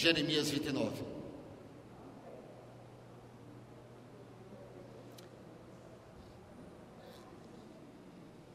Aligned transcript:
Jeremias 0.00 0.48
29. 0.48 1.04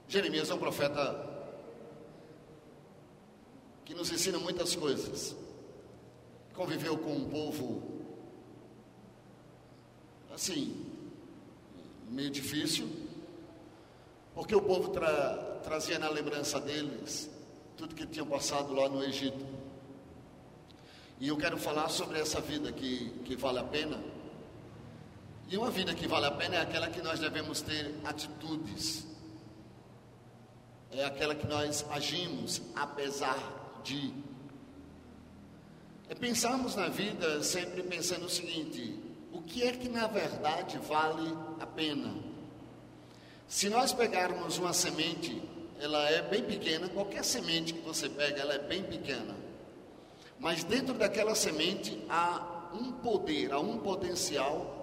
Jeremias 0.08 0.49
é 0.49 0.55
um 0.55 0.58
profeta 0.58 1.53
que 3.85 3.94
nos 3.94 4.12
ensina 4.12 4.39
muitas 4.39 4.76
coisas. 4.76 5.35
Conviveu 6.55 6.97
com 6.97 7.13
um 7.13 7.29
povo 7.29 8.01
assim, 10.33 10.83
meio 12.09 12.31
difícil, 12.31 12.89
porque 14.33 14.55
o 14.55 14.62
povo 14.63 14.89
tra 14.89 15.59
trazia 15.63 15.99
na 15.99 16.09
lembrança 16.09 16.59
deles 16.59 17.30
tudo 17.77 17.93
que 17.93 18.07
tinham 18.07 18.25
passado 18.25 18.73
lá 18.73 18.89
no 18.89 19.03
Egito. 19.03 19.64
E 21.19 21.27
eu 21.29 21.37
quero 21.37 21.57
falar 21.57 21.89
sobre 21.89 22.19
essa 22.19 22.41
vida 22.41 22.71
que, 22.71 23.09
que 23.23 23.35
vale 23.35 23.59
a 23.59 23.63
pena. 23.63 23.97
E 25.47 25.57
uma 25.57 25.69
vida 25.69 25.93
que 25.93 26.07
vale 26.07 26.25
a 26.25 26.31
pena 26.31 26.55
é 26.55 26.61
aquela 26.61 26.89
que 26.89 27.01
nós 27.01 27.19
devemos 27.19 27.61
ter 27.61 27.93
atitudes. 28.03 29.05
É 30.91 31.05
aquela 31.05 31.35
que 31.35 31.47
nós 31.47 31.85
agimos 31.89 32.61
apesar 32.75 33.37
de. 33.83 34.13
É 36.09 36.15
pensarmos 36.15 36.75
na 36.75 36.87
vida 36.87 37.41
sempre 37.43 37.84
pensando 37.84 38.25
o 38.25 38.29
seguinte: 38.29 38.99
o 39.31 39.41
que 39.41 39.63
é 39.63 39.71
que 39.71 39.87
na 39.87 40.07
verdade 40.07 40.77
vale 40.79 41.31
a 41.59 41.65
pena? 41.65 42.13
Se 43.47 43.70
nós 43.70 43.93
pegarmos 43.93 44.57
uma 44.57 44.73
semente, 44.73 45.41
ela 45.79 46.09
é 46.09 46.21
bem 46.21 46.43
pequena, 46.43 46.89
qualquer 46.89 47.23
semente 47.23 47.73
que 47.73 47.81
você 47.81 48.09
pega, 48.09 48.41
ela 48.41 48.55
é 48.55 48.59
bem 48.59 48.84
pequena. 48.84 49.45
Mas 50.39 50.63
dentro 50.63 50.93
daquela 50.93 51.35
semente 51.35 52.03
há 52.09 52.69
um 52.73 52.91
poder, 52.91 53.51
há 53.51 53.59
um 53.59 53.77
potencial 53.77 54.75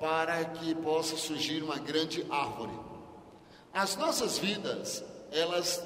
para 0.00 0.44
que 0.44 0.74
possa 0.76 1.16
surgir 1.16 1.62
uma 1.62 1.78
grande 1.78 2.24
árvore. 2.30 2.72
As 3.72 3.96
nossas 3.96 4.38
vidas, 4.38 5.04
elas, 5.32 5.82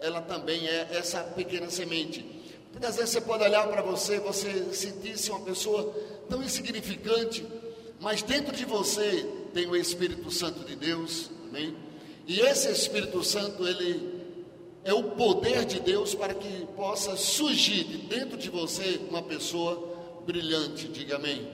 ela 0.00 0.20
também 0.20 0.66
é 0.66 0.88
essa 0.92 1.22
pequena 1.22 1.70
semente. 1.70 2.24
Muitas 2.72 2.96
vezes 2.96 3.10
você 3.10 3.20
pode 3.20 3.44
olhar 3.44 3.66
para 3.68 3.82
você, 3.82 4.18
você 4.18 4.74
sentir-se 4.74 5.30
uma 5.30 5.40
pessoa 5.40 5.94
tão 6.28 6.42
insignificante, 6.42 7.46
mas 8.00 8.22
dentro 8.22 8.54
de 8.54 8.64
você 8.64 9.24
tem 9.54 9.66
o 9.66 9.76
Espírito 9.76 10.30
Santo 10.30 10.64
de 10.64 10.76
Deus, 10.76 11.30
amém? 11.48 11.74
E 12.26 12.40
esse 12.40 12.70
Espírito 12.70 13.22
Santo, 13.24 13.66
ele 13.66 14.15
é 14.86 14.94
o 14.94 15.02
poder 15.02 15.64
de 15.64 15.80
Deus 15.80 16.14
para 16.14 16.32
que 16.32 16.64
possa 16.76 17.16
surgir 17.16 17.82
de 17.82 17.98
dentro 18.06 18.38
de 18.38 18.48
você 18.48 19.00
uma 19.10 19.20
pessoa 19.20 20.22
brilhante, 20.24 20.86
diga 20.86 21.16
amém. 21.16 21.44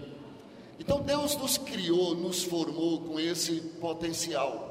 Então 0.79 1.01
Deus 1.01 1.35
nos 1.37 1.57
criou, 1.57 2.15
nos 2.15 2.43
formou 2.43 3.01
com 3.01 3.19
esse 3.19 3.55
potencial. 3.81 4.69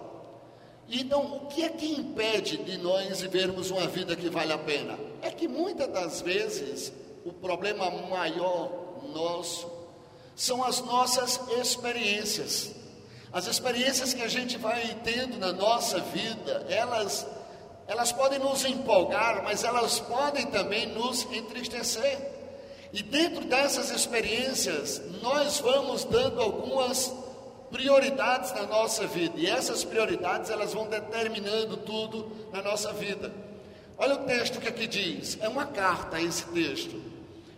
Então, 0.87 1.37
o 1.37 1.47
que 1.47 1.63
é 1.63 1.69
que 1.69 1.91
impede 1.91 2.57
de 2.57 2.77
nós 2.77 3.21
vivermos 3.21 3.71
uma 3.71 3.87
vida 3.87 4.15
que 4.15 4.29
vale 4.29 4.53
a 4.53 4.57
pena? 4.57 4.99
É 5.21 5.31
que 5.31 5.47
muitas 5.47 5.87
das 5.87 6.21
vezes 6.21 6.93
o 7.25 7.31
problema 7.31 7.89
maior 7.89 8.99
nosso 9.11 9.71
são 10.35 10.63
as 10.63 10.81
nossas 10.81 11.39
experiências. 11.59 12.75
As 13.33 13.47
experiências 13.47 14.13
que 14.13 14.21
a 14.21 14.27
gente 14.27 14.57
vai 14.57 14.99
tendo 15.03 15.39
na 15.39 15.51
nossa 15.51 15.99
vida, 15.99 16.65
elas 16.69 17.25
elas 17.91 18.13
podem 18.13 18.39
nos 18.39 18.63
empolgar, 18.63 19.43
mas 19.43 19.65
elas 19.65 19.99
podem 19.99 20.45
também 20.45 20.87
nos 20.87 21.23
entristecer. 21.29 22.19
E 22.93 23.03
dentro 23.03 23.43
dessas 23.43 23.91
experiências, 23.91 25.01
nós 25.21 25.59
vamos 25.59 26.05
dando 26.05 26.41
algumas 26.41 27.13
prioridades 27.69 28.53
na 28.53 28.65
nossa 28.65 29.05
vida, 29.07 29.33
e 29.37 29.45
essas 29.45 29.83
prioridades 29.83 30.49
elas 30.49 30.73
vão 30.73 30.87
determinando 30.87 31.75
tudo 31.75 32.31
na 32.53 32.61
nossa 32.61 32.93
vida. 32.93 33.29
Olha 33.97 34.15
o 34.15 34.25
texto 34.25 34.61
que 34.61 34.69
aqui 34.69 34.87
diz, 34.87 35.37
é 35.41 35.49
uma 35.49 35.65
carta 35.65 36.21
esse 36.21 36.45
texto. 36.45 36.95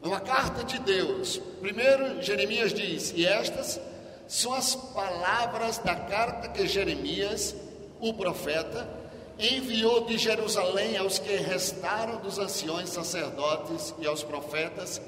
É 0.01 0.07
uma 0.07 0.19
carta 0.19 0.63
de 0.63 0.79
Deus. 0.79 1.37
Primeiro, 1.61 2.23
Jeremias 2.23 2.73
diz: 2.73 3.13
E 3.15 3.25
estas 3.25 3.79
são 4.27 4.51
as 4.51 4.73
palavras 4.73 5.77
da 5.77 5.95
carta 5.95 6.49
que 6.49 6.67
Jeremias, 6.67 7.55
o 8.01 8.13
profeta, 8.15 9.02
enviou 9.39 10.05
de 10.05 10.17
Jerusalém 10.17 10.97
aos 10.97 11.19
que 11.19 11.35
restaram 11.35 12.17
dos 12.17 12.37
anciões 12.37 12.89
sacerdotes 12.89 13.93
e 13.99 14.05
aos 14.05 14.23
profetas, 14.23 15.01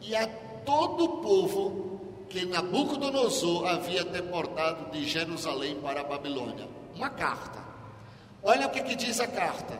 e 0.00 0.14
a 0.14 0.26
todo 0.64 1.04
o 1.04 1.08
povo 1.18 2.00
que 2.28 2.44
Nabucodonosor 2.44 3.66
havia 3.66 4.04
deportado 4.04 4.90
de 4.90 5.04
Jerusalém 5.06 5.76
para 5.80 6.00
a 6.00 6.04
Babilônia. 6.04 6.68
Uma 6.94 7.10
carta. 7.10 7.58
Olha 8.42 8.66
o 8.66 8.70
que, 8.70 8.82
que 8.82 8.94
diz 8.94 9.20
a 9.20 9.26
carta. 9.26 9.78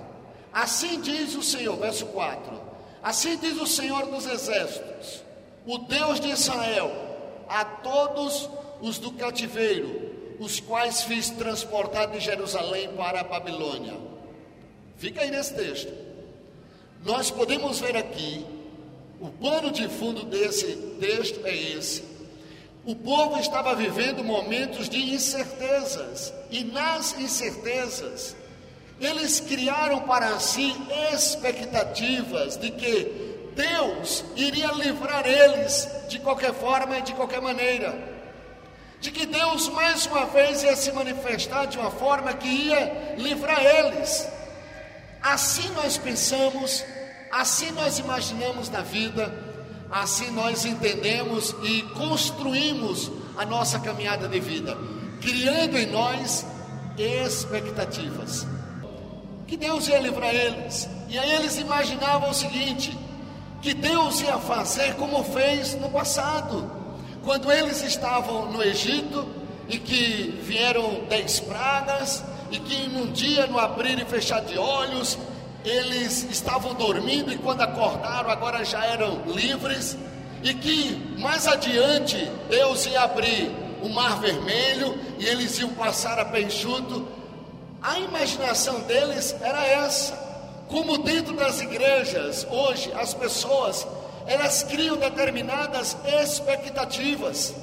Assim 0.53 1.01
diz 1.01 1.35
o 1.35 1.43
Senhor, 1.43 1.77
verso 1.77 2.07
4 2.07 2.71
Assim 3.03 3.39
diz 3.39 3.59
o 3.59 3.67
Senhor 3.67 4.07
dos 4.07 4.27
Exércitos, 4.27 5.23
o 5.67 5.79
Deus 5.79 6.21
de 6.21 6.29
Israel, 6.29 6.91
a 7.49 7.65
todos 7.65 8.49
os 8.83 8.99
do 8.99 9.13
cativeiro, 9.13 10.10
os 10.41 10.59
quais 10.59 11.03
fiz 11.03 11.29
transportar 11.29 12.11
de 12.11 12.19
Jerusalém 12.19 12.89
para 12.97 13.21
a 13.21 13.25
Babilônia. 13.25 13.95
Fica 14.97 15.21
aí 15.21 15.31
nesse 15.31 15.55
texto. 15.55 15.93
Nós 17.05 17.31
podemos 17.31 17.79
ver 17.79 17.95
aqui, 17.95 18.45
o 19.21 19.29
pano 19.29 19.71
de 19.71 19.87
fundo 19.87 20.25
desse 20.25 20.75
texto 20.99 21.47
é 21.47 21.55
esse. 21.55 22.03
O 22.87 22.97
povo 22.97 23.39
estava 23.39 23.75
vivendo 23.75 24.25
momentos 24.25 24.89
de 24.89 25.13
incertezas, 25.13 26.33
e 26.51 26.65
nas 26.65 27.19
incertezas, 27.19 28.35
eles 28.99 29.41
criaram 29.41 30.01
para 30.01 30.41
si 30.41 30.75
expectativas 31.13 32.57
de 32.57 32.71
que 32.71 33.53
Deus 33.55 34.25
iria 34.37 34.73
livrar 34.73 35.27
eles 35.27 35.87
de 36.09 36.19
qualquer 36.19 36.55
forma 36.55 36.99
e 36.99 37.03
de 37.03 37.13
qualquer 37.13 37.43
maneira. 37.43 38.10
De 39.01 39.11
que 39.11 39.27
Deus 39.27 39.69
mais 39.69 40.07
uma 40.07 40.27
vez 40.27 40.63
ia 40.63 40.77
se 40.77 40.93
manifestar 40.93 41.67
de 41.67 41.79
uma 41.79 41.91
forma 41.91 42.33
que 42.35 42.47
ia 42.47 43.15
livrar 43.17 43.65
eles. 43.65 44.29
Assim 45.23 45.69
nós 45.71 45.97
pensamos, 45.97 46.85
assim 47.31 47.71
nós 47.73 47.99
imaginamos 47.99 48.69
na 48.69 48.83
vida, 48.83 49.33
assim 49.91 50.31
nós 50.31 50.65
entendemos 50.65 51.55
e 51.63 51.83
construímos 51.95 53.11
a 53.37 53.45
nossa 53.45 53.81
caminhada 53.81 54.29
de 54.29 54.39
vida, 54.39 54.77
criando 55.21 55.79
em 55.79 55.87
nós 55.87 56.45
expectativas 56.99 58.47
que 59.51 59.57
Deus 59.57 59.89
ia 59.89 59.99
livrar 59.99 60.33
eles. 60.33 60.89
E 61.09 61.19
aí 61.19 61.33
eles 61.33 61.59
imaginavam 61.59 62.31
o 62.31 62.35
seguinte: 62.35 62.97
que 63.61 63.75
Deus 63.75 64.21
ia 64.21 64.39
fazer 64.39 64.95
como 64.95 65.25
fez 65.25 65.75
no 65.75 65.91
passado, 65.91 66.71
quando 67.25 67.51
eles 67.51 67.83
estavam 67.83 68.51
no 68.51 68.63
Egito 68.63 69.27
e 69.69 69.79
que 69.79 70.41
vieram 70.43 71.05
dez 71.09 71.41
pragas, 71.41 72.25
e 72.51 72.59
que 72.59 72.89
num 72.89 73.13
dia, 73.13 73.47
no 73.47 73.59
abrir 73.59 73.99
e 73.99 74.05
fechar 74.05 74.41
de 74.41 74.59
olhos, 74.59 75.17
eles 75.65 76.25
estavam 76.31 76.75
dormindo 76.75 77.33
e 77.33 77.39
quando 77.39 77.61
acordaram 77.61 78.31
agora 78.31 78.65
já 78.65 78.85
eram 78.85 79.23
livres, 79.27 79.97
e 80.43 80.55
que 80.55 81.15
mais 81.19 81.47
adiante 81.47 82.17
Deus 82.49 82.87
ia 82.87 83.03
abrir 83.03 83.51
o 83.83 83.89
mar 83.89 84.19
vermelho 84.21 84.99
e 85.19 85.27
eles 85.27 85.59
iam 85.59 85.71
passar 85.71 86.19
a 86.19 86.25
pé 86.25 86.41
enxuto 86.41 87.07
a 87.83 87.99
imaginação 87.99 88.81
deles 88.81 89.35
era 89.41 89.65
essa. 89.67 90.15
Como 90.69 90.99
dentro 90.99 91.35
das 91.35 91.61
igrejas, 91.61 92.47
hoje, 92.49 92.93
as 92.93 93.15
pessoas, 93.15 93.87
elas 94.27 94.63
criam 94.63 94.97
determinadas 94.97 95.97
expectativas. 96.23 97.55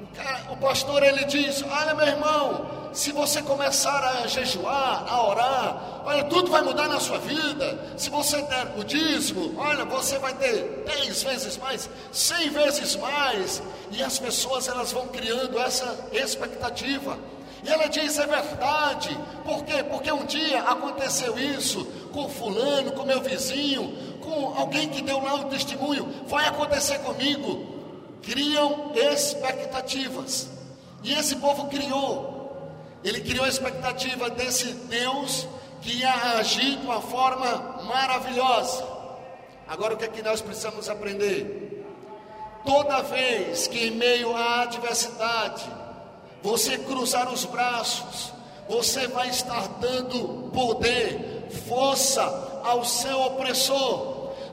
O, 0.00 0.06
cara, 0.14 0.52
o 0.52 0.56
pastor, 0.56 1.02
ele 1.02 1.24
diz, 1.24 1.62
olha 1.62 1.94
meu 1.94 2.06
irmão, 2.06 2.82
se 2.92 3.10
você 3.10 3.40
começar 3.40 4.04
a 4.04 4.26
jejuar, 4.26 5.06
a 5.08 5.26
orar, 5.26 6.02
olha, 6.04 6.24
tudo 6.24 6.50
vai 6.50 6.60
mudar 6.60 6.88
na 6.88 7.00
sua 7.00 7.18
vida. 7.18 7.94
Se 7.96 8.10
você 8.10 8.42
der 8.42 8.74
o 8.76 8.84
dízimo, 8.84 9.58
olha, 9.58 9.84
você 9.84 10.18
vai 10.18 10.34
ter 10.34 10.84
dez 10.86 11.22
vezes 11.22 11.56
mais, 11.56 11.88
cem 12.12 12.50
vezes 12.50 12.96
mais. 12.96 13.62
E 13.90 14.02
as 14.02 14.18
pessoas, 14.18 14.68
elas 14.68 14.92
vão 14.92 15.08
criando 15.08 15.58
essa 15.58 16.08
expectativa. 16.12 17.18
E 17.64 17.68
ela 17.70 17.86
diz: 17.86 18.18
é 18.18 18.26
verdade. 18.26 19.16
Por 19.44 19.64
quê? 19.64 19.82
Porque 19.84 20.12
um 20.12 20.26
dia 20.26 20.60
aconteceu 20.62 21.38
isso 21.38 21.84
com 22.12 22.28
fulano, 22.28 22.92
com 22.92 23.04
meu 23.04 23.22
vizinho, 23.22 24.11
com 24.32 24.54
alguém 24.56 24.88
que 24.88 25.02
deu 25.02 25.22
lá 25.22 25.34
o 25.34 25.44
testemunho. 25.44 26.08
Vai 26.26 26.46
acontecer 26.48 26.98
comigo. 27.00 27.66
Criam 28.22 28.92
expectativas. 28.94 30.48
E 31.02 31.12
esse 31.12 31.36
povo 31.36 31.66
criou. 31.68 32.32
Ele 33.04 33.20
criou 33.20 33.44
a 33.44 33.48
expectativa 33.48 34.30
desse 34.30 34.72
Deus 34.72 35.46
que 35.80 35.98
ia 35.98 36.38
agir 36.38 36.78
de 36.78 36.86
uma 36.86 37.00
forma 37.00 37.82
maravilhosa. 37.84 38.86
Agora 39.66 39.94
o 39.94 39.96
que 39.96 40.04
é 40.04 40.08
que 40.08 40.22
nós 40.22 40.40
precisamos 40.40 40.88
aprender? 40.88 41.84
Toda 42.64 43.02
vez 43.02 43.66
que 43.66 43.88
em 43.88 43.90
meio 43.90 44.34
à 44.36 44.62
adversidade 44.62 45.64
você 46.42 46.78
cruzar 46.78 47.32
os 47.32 47.44
braços, 47.44 48.32
você 48.68 49.08
vai 49.08 49.28
estar 49.28 49.66
dando 49.80 50.50
poder, 50.52 51.48
força 51.68 52.60
ao 52.64 52.84
seu 52.84 53.20
opressor. 53.20 54.11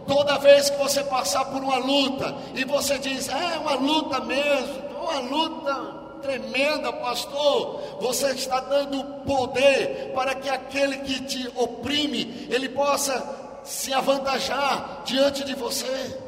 Toda 0.10 0.40
vez 0.40 0.72
que 0.72 0.78
você 0.78 1.04
passar 1.04 1.46
por 1.46 1.62
uma 1.62 1.78
luta 1.78 2.36
e 2.56 2.66
você 2.66 2.98
diz, 2.98 3.30
é 3.30 3.60
uma 3.60 3.76
luta 3.76 4.20
mesmo, 4.22 4.82
uma 5.00 5.20
luta 5.20 6.00
tremenda, 6.20 6.92
pastor. 6.92 7.80
Você 8.02 8.32
está 8.32 8.60
dando 8.60 9.04
poder 9.24 10.12
para 10.16 10.34
que 10.34 10.50
aquele 10.50 10.98
que 10.98 11.22
te 11.26 11.48
oprime, 11.56 12.48
ele 12.50 12.70
possa 12.70 13.24
se 13.64 13.94
avantajar 13.94 15.04
diante 15.06 15.44
de 15.44 15.54
você. 15.54 16.20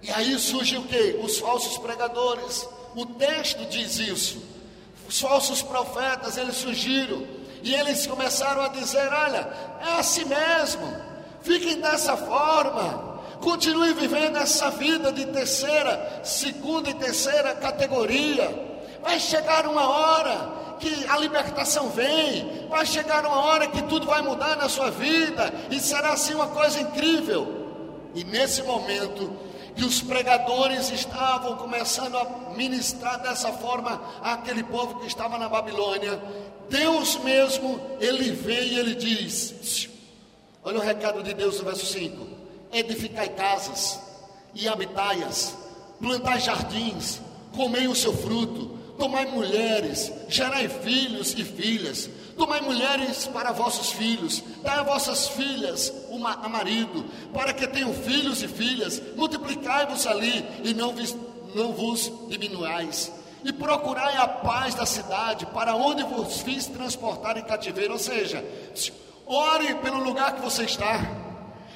E 0.00 0.08
aí 0.12 0.38
surge 0.38 0.76
o 0.76 0.84
que? 0.84 1.18
Os 1.20 1.36
falsos 1.40 1.78
pregadores. 1.78 2.68
O 2.94 3.06
texto 3.06 3.66
diz 3.66 3.98
isso. 3.98 4.40
Os 5.08 5.20
falsos 5.20 5.62
profetas, 5.62 6.36
eles 6.36 6.54
surgiram 6.54 7.26
e 7.60 7.74
eles 7.74 8.06
começaram 8.06 8.62
a 8.62 8.68
dizer: 8.68 9.12
olha, 9.12 9.52
é 9.80 9.98
assim 9.98 10.24
mesmo, 10.24 11.09
fiquem 11.42 11.80
dessa 11.80 12.16
forma, 12.16 13.10
Continue 13.40 13.94
vivendo 13.94 14.36
essa 14.36 14.70
vida 14.70 15.10
de 15.10 15.24
terceira, 15.26 16.20
segunda 16.22 16.90
e 16.90 16.94
terceira 16.94 17.54
categoria. 17.54 18.68
Vai 19.02 19.18
chegar 19.18 19.66
uma 19.66 19.88
hora 19.88 20.76
que 20.78 21.06
a 21.08 21.16
libertação 21.16 21.88
vem, 21.88 22.66
vai 22.68 22.84
chegar 22.84 23.24
uma 23.24 23.38
hora 23.46 23.66
que 23.66 23.82
tudo 23.84 24.06
vai 24.06 24.20
mudar 24.20 24.56
na 24.56 24.68
sua 24.68 24.90
vida 24.90 25.52
e 25.70 25.80
será 25.80 26.12
assim 26.12 26.34
uma 26.34 26.48
coisa 26.48 26.80
incrível. 26.80 28.10
E 28.14 28.24
nesse 28.24 28.62
momento 28.62 29.32
que 29.74 29.84
os 29.84 30.02
pregadores 30.02 30.90
estavam 30.90 31.56
começando 31.56 32.18
a 32.18 32.52
ministrar 32.54 33.22
dessa 33.22 33.52
forma 33.52 34.02
àquele 34.22 34.64
povo 34.64 35.00
que 35.00 35.06
estava 35.06 35.38
na 35.38 35.48
Babilônia, 35.48 36.20
Deus 36.68 37.16
mesmo, 37.20 37.80
ele 38.00 38.32
vem 38.32 38.68
e 38.68 38.78
ele 38.78 38.94
diz: 38.94 39.88
Olha 40.62 40.78
o 40.78 40.82
recado 40.82 41.22
de 41.22 41.34
Deus 41.34 41.58
no 41.58 41.64
verso 41.64 41.86
5 41.86 42.40
edificai 42.72 43.28
casas 43.30 44.00
e 44.54 44.68
habitai-as, 44.68 45.56
plantai 46.00 46.40
jardins, 46.40 47.20
comei 47.54 47.86
o 47.88 47.94
seu 47.94 48.12
fruto, 48.12 48.78
tomai 48.98 49.26
mulheres, 49.26 50.12
gerai 50.28 50.68
filhos 50.68 51.34
e 51.36 51.44
filhas, 51.44 52.08
tomai 52.36 52.60
mulheres 52.60 53.26
para 53.26 53.52
vossos 53.52 53.92
filhos, 53.92 54.42
dai 54.62 54.78
a 54.78 54.82
vossas 54.82 55.28
filhas 55.28 55.92
uma, 56.08 56.34
a 56.34 56.48
marido, 56.48 57.04
para 57.32 57.52
que 57.52 57.66
tenham 57.66 57.92
filhos 57.92 58.42
e 58.42 58.48
filhas, 58.48 59.00
multiplicai-vos 59.16 60.06
ali 60.06 60.44
e 60.64 60.74
não, 60.74 60.94
vis, 60.94 61.16
não 61.54 61.72
vos 61.72 62.12
diminuais. 62.28 63.12
E 63.42 63.54
procurai 63.54 64.16
a 64.16 64.28
paz 64.28 64.74
da 64.74 64.84
cidade, 64.84 65.46
para 65.46 65.74
onde 65.74 66.02
vos 66.02 66.42
fiz 66.42 66.66
transportar 66.66 67.38
em 67.38 67.42
cativeiro. 67.42 67.94
Ou 67.94 67.98
seja, 67.98 68.44
ore 69.30 69.74
pelo 69.76 70.00
lugar 70.00 70.34
que 70.34 70.42
você 70.42 70.64
está. 70.64 71.00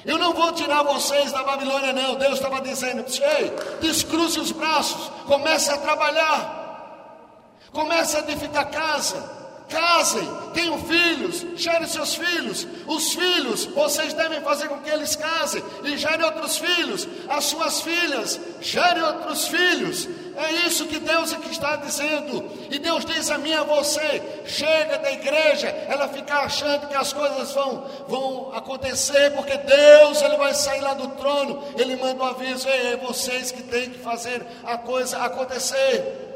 Eu 0.03 0.19
não 0.19 0.33
vou 0.33 0.51
tirar 0.51 0.83
vocês 0.83 1.31
da 1.31 1.43
Babilônia, 1.43 1.93
não. 1.93 2.15
Deus 2.15 2.35
estava 2.35 2.61
dizendo: 2.61 3.05
ei, 3.39 3.51
descruze 3.81 4.39
os 4.39 4.51
braços, 4.51 5.09
comece 5.25 5.71
a 5.71 5.77
trabalhar, 5.77 7.67
comece 7.71 8.17
a 8.17 8.19
edificar 8.19 8.69
casa, 8.69 9.34
casem, 9.69 10.27
tenham 10.53 10.77
filhos, 10.85 11.45
gerem 11.55 11.87
seus 11.87 12.15
filhos. 12.15 12.67
Os 12.87 13.13
filhos, 13.13 13.65
vocês 13.65 14.13
devem 14.13 14.41
fazer 14.41 14.67
com 14.67 14.79
que 14.79 14.89
eles 14.89 15.15
casem 15.15 15.63
e 15.83 15.97
gerem 15.97 16.23
outros 16.25 16.57
filhos. 16.57 17.07
As 17.27 17.45
suas 17.45 17.81
filhas, 17.81 18.39
gerem 18.61 19.03
outros 19.03 19.47
filhos. 19.47 20.07
É 20.37 20.67
isso 20.67 20.85
que 20.85 20.99
Deus 20.99 21.31
aqui 21.33 21.49
está 21.49 21.77
dizendo. 21.77 22.51
E 22.69 22.77
Deus 22.77 23.05
diz 23.05 23.29
a 23.29 23.37
mim 23.37 23.53
a 23.53 23.63
você: 23.63 24.21
chega 24.45 24.97
da 24.97 25.11
igreja, 25.11 25.67
ela 25.67 26.09
ficar 26.09 26.41
achando 26.41 26.87
que 26.87 26.95
as 26.95 27.13
coisas 27.13 27.53
vão, 27.53 27.85
vão 28.07 28.51
acontecer, 28.53 29.31
porque 29.31 29.57
Deus 29.57 30.21
ele 30.21 30.37
vai 30.37 30.53
sair 30.53 30.81
lá 30.81 30.93
do 30.93 31.07
trono, 31.09 31.63
ele 31.77 31.95
manda 31.95 32.23
um 32.23 32.27
aviso: 32.27 32.67
é 32.67 32.97
vocês 32.97 33.51
que 33.51 33.63
têm 33.63 33.89
que 33.89 33.99
fazer 33.99 34.45
a 34.63 34.77
coisa 34.77 35.17
acontecer. 35.19 36.34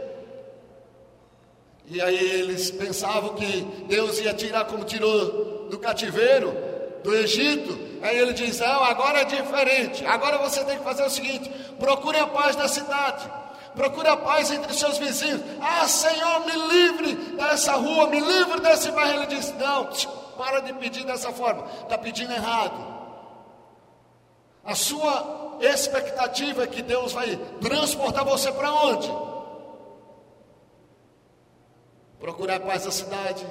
E 1.89 1.99
aí 2.01 2.15
eles 2.15 2.69
pensavam 2.71 3.33
que 3.33 3.61
Deus 3.87 4.19
ia 4.19 4.33
tirar 4.33 4.65
como 4.65 4.83
tirou 4.83 5.67
do 5.69 5.79
cativeiro, 5.79 6.55
do 7.03 7.15
Egito. 7.15 7.77
Aí 8.01 8.17
ele 8.17 8.33
diz: 8.33 8.59
Não, 8.59 8.83
agora 8.83 9.21
é 9.21 9.25
diferente. 9.25 10.05
Agora 10.05 10.37
você 10.37 10.63
tem 10.63 10.77
que 10.77 10.83
fazer 10.83 11.03
o 11.03 11.09
seguinte: 11.09 11.49
procure 11.79 12.17
a 12.17 12.27
paz 12.27 12.55
da 12.55 12.67
cidade 12.67 13.39
procure 13.75 14.09
a 14.09 14.17
paz 14.17 14.51
entre 14.51 14.73
seus 14.73 14.97
vizinhos. 14.97 15.41
Ah, 15.61 15.87
Senhor, 15.87 16.45
me 16.45 16.51
livre 16.67 17.15
dessa 17.35 17.73
rua, 17.73 18.07
me 18.07 18.19
livre 18.19 18.59
desse 18.59 18.91
bairro. 18.91 19.23
Ele 19.23 19.27
disse: 19.27 19.53
Não, 19.53 19.87
para 20.37 20.59
de 20.61 20.73
pedir 20.73 21.05
dessa 21.05 21.31
forma, 21.31 21.65
está 21.83 21.97
pedindo 21.97 22.33
errado. 22.33 22.99
A 24.63 24.75
sua 24.75 25.57
expectativa 25.61 26.63
é 26.63 26.67
que 26.67 26.81
Deus 26.81 27.13
vai 27.13 27.37
transportar 27.61 28.23
você 28.23 28.51
para 28.51 28.71
onde? 28.71 29.28
Procurar 32.19 32.59
paz 32.59 32.83
da 32.83 32.91
cidade, 32.91 33.45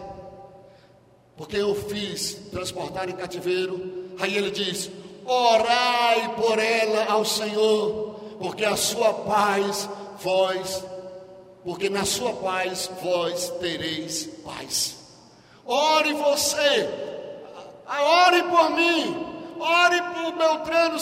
porque 1.37 1.57
eu 1.57 1.75
fiz 1.75 2.35
transportar 2.51 3.09
em 3.09 3.13
cativeiro. 3.13 4.09
Aí 4.21 4.37
ele 4.37 4.51
diz: 4.51 4.91
Orai 5.25 6.35
por 6.35 6.59
ela 6.59 7.13
ao 7.13 7.25
Senhor, 7.25 8.21
porque 8.39 8.65
a 8.65 8.77
sua 8.77 9.15
paz 9.15 9.89
vós, 10.23 10.85
porque 11.65 11.89
na 11.89 12.05
sua 12.05 12.33
paz 12.35 12.91
vós 13.03 13.51
tereis 13.61 14.27
paz. 14.45 14.97
Ore 15.65 16.13
você, 16.15 16.89
ore 17.87 18.43
por 18.45 18.71
mim, 18.71 19.27
ore 19.61 20.03
por 20.03 20.33
Beltrano 20.33 20.99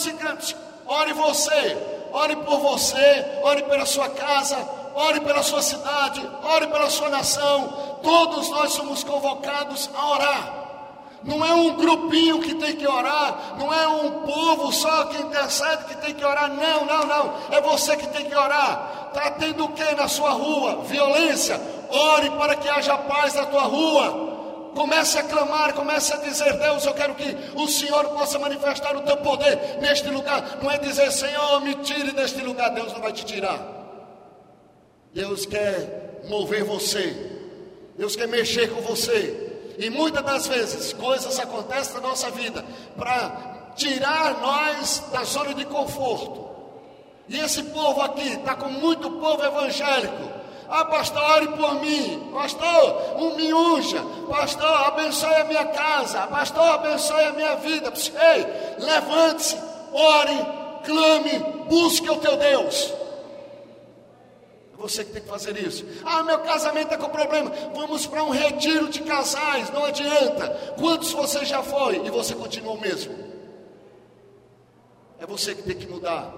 ore 0.86 1.12
você, 1.12 1.76
ore 2.12 2.36
por 2.36 2.60
você, 2.60 3.24
ore 3.42 3.62
pela 3.64 3.86
sua 3.86 4.08
casa, 4.10 4.56
ore 4.96 5.20
pela 5.20 5.42
sua 5.42 5.60
cidade, 5.60 6.26
ore 6.42 6.66
pela 6.68 6.88
sua 6.88 7.10
nação. 7.10 7.98
Todos 8.02 8.48
nós 8.48 8.72
somos 8.72 9.04
convocados 9.04 9.90
a 9.94 10.08
orar. 10.08 10.66
Não 11.22 11.44
é 11.44 11.52
um 11.52 11.74
grupinho 11.74 12.40
que 12.40 12.54
tem 12.54 12.76
que 12.76 12.86
orar, 12.86 13.56
não 13.58 13.72
é 13.72 13.88
um 13.88 14.22
povo 14.22 14.72
só 14.72 15.06
que 15.06 15.20
intercede 15.20 15.84
que 15.84 15.96
tem 15.96 16.14
que 16.14 16.24
orar, 16.24 16.48
não, 16.48 16.86
não, 16.86 17.06
não. 17.06 17.34
É 17.50 17.60
você 17.60 17.96
que 17.96 18.06
tem 18.08 18.26
que 18.26 18.34
orar. 18.34 19.08
Está 19.08 19.30
tendo 19.32 19.64
o 19.64 19.68
que 19.70 19.94
na 19.94 20.08
sua 20.08 20.30
rua? 20.30 20.82
Violência. 20.84 21.60
Ore 21.90 22.30
para 22.30 22.54
que 22.56 22.68
haja 22.68 22.96
paz 22.96 23.34
na 23.34 23.44
tua 23.46 23.62
rua. 23.62 24.24
Comece 24.74 25.18
a 25.18 25.24
clamar, 25.24 25.72
comece 25.72 26.12
a 26.12 26.18
dizer: 26.18 26.52
Deus, 26.58 26.84
eu 26.84 26.94
quero 26.94 27.14
que 27.14 27.36
o 27.54 27.66
Senhor 27.66 28.04
possa 28.10 28.38
manifestar 28.38 28.94
o 28.94 29.00
teu 29.00 29.16
poder 29.16 29.78
neste 29.80 30.08
lugar. 30.08 30.58
Não 30.62 30.70
é 30.70 30.78
dizer, 30.78 31.10
Senhor, 31.10 31.60
me 31.60 31.74
tire 31.76 32.12
deste 32.12 32.40
lugar. 32.40 32.70
Deus 32.70 32.92
não 32.92 33.00
vai 33.00 33.12
te 33.12 33.24
tirar. 33.24 33.75
Deus 35.16 35.46
quer 35.46 36.24
mover 36.28 36.62
você. 36.62 37.16
Deus 37.96 38.14
quer 38.14 38.28
mexer 38.28 38.68
com 38.68 38.82
você. 38.82 39.74
E 39.78 39.88
muitas 39.88 40.22
das 40.22 40.46
vezes 40.46 40.92
coisas 40.92 41.38
acontecem 41.40 41.94
na 41.94 42.00
nossa 42.02 42.30
vida 42.30 42.62
para 42.98 43.72
tirar 43.76 44.38
nós 44.42 45.04
da 45.10 45.24
zona 45.24 45.54
de 45.54 45.64
conforto. 45.64 46.46
E 47.30 47.40
esse 47.40 47.62
povo 47.62 48.02
aqui 48.02 48.28
está 48.28 48.56
com 48.56 48.68
muito 48.68 49.10
povo 49.12 49.42
evangélico. 49.42 50.36
Ah, 50.68 50.84
pastor, 50.84 51.22
ore 51.22 51.48
por 51.48 51.80
mim. 51.80 52.30
Pastor, 52.34 53.16
um 53.16 53.36
me. 53.36 53.48
Pastor, 54.28 54.86
abençoe 54.86 55.34
a 55.34 55.44
minha 55.44 55.64
casa. 55.64 56.26
Pastor, 56.26 56.68
abençoe 56.68 57.24
a 57.24 57.32
minha 57.32 57.56
vida. 57.56 57.90
Ei, 58.34 58.84
levante-se, 58.84 59.56
ore, 59.94 60.46
clame, 60.84 61.38
busque 61.70 62.10
o 62.10 62.16
teu 62.16 62.36
Deus. 62.36 63.05
É 64.76 64.82
você 64.82 65.04
que 65.04 65.12
tem 65.12 65.22
que 65.22 65.28
fazer 65.28 65.56
isso. 65.56 65.84
Ah, 66.04 66.22
meu 66.22 66.38
casamento 66.40 66.92
está 66.92 66.98
com 66.98 67.08
problema. 67.08 67.50
Vamos 67.74 68.06
para 68.06 68.22
um 68.22 68.30
retiro 68.30 68.88
de 68.88 69.00
casais. 69.00 69.70
Não 69.70 69.84
adianta. 69.86 70.74
Quantos 70.78 71.12
você 71.12 71.44
já 71.44 71.62
foi 71.62 72.04
e 72.04 72.10
você 72.10 72.34
continua 72.34 72.74
o 72.74 72.80
mesmo? 72.80 73.16
É 75.18 75.26
você 75.26 75.54
que 75.54 75.62
tem 75.62 75.76
que 75.76 75.86
mudar. 75.86 76.30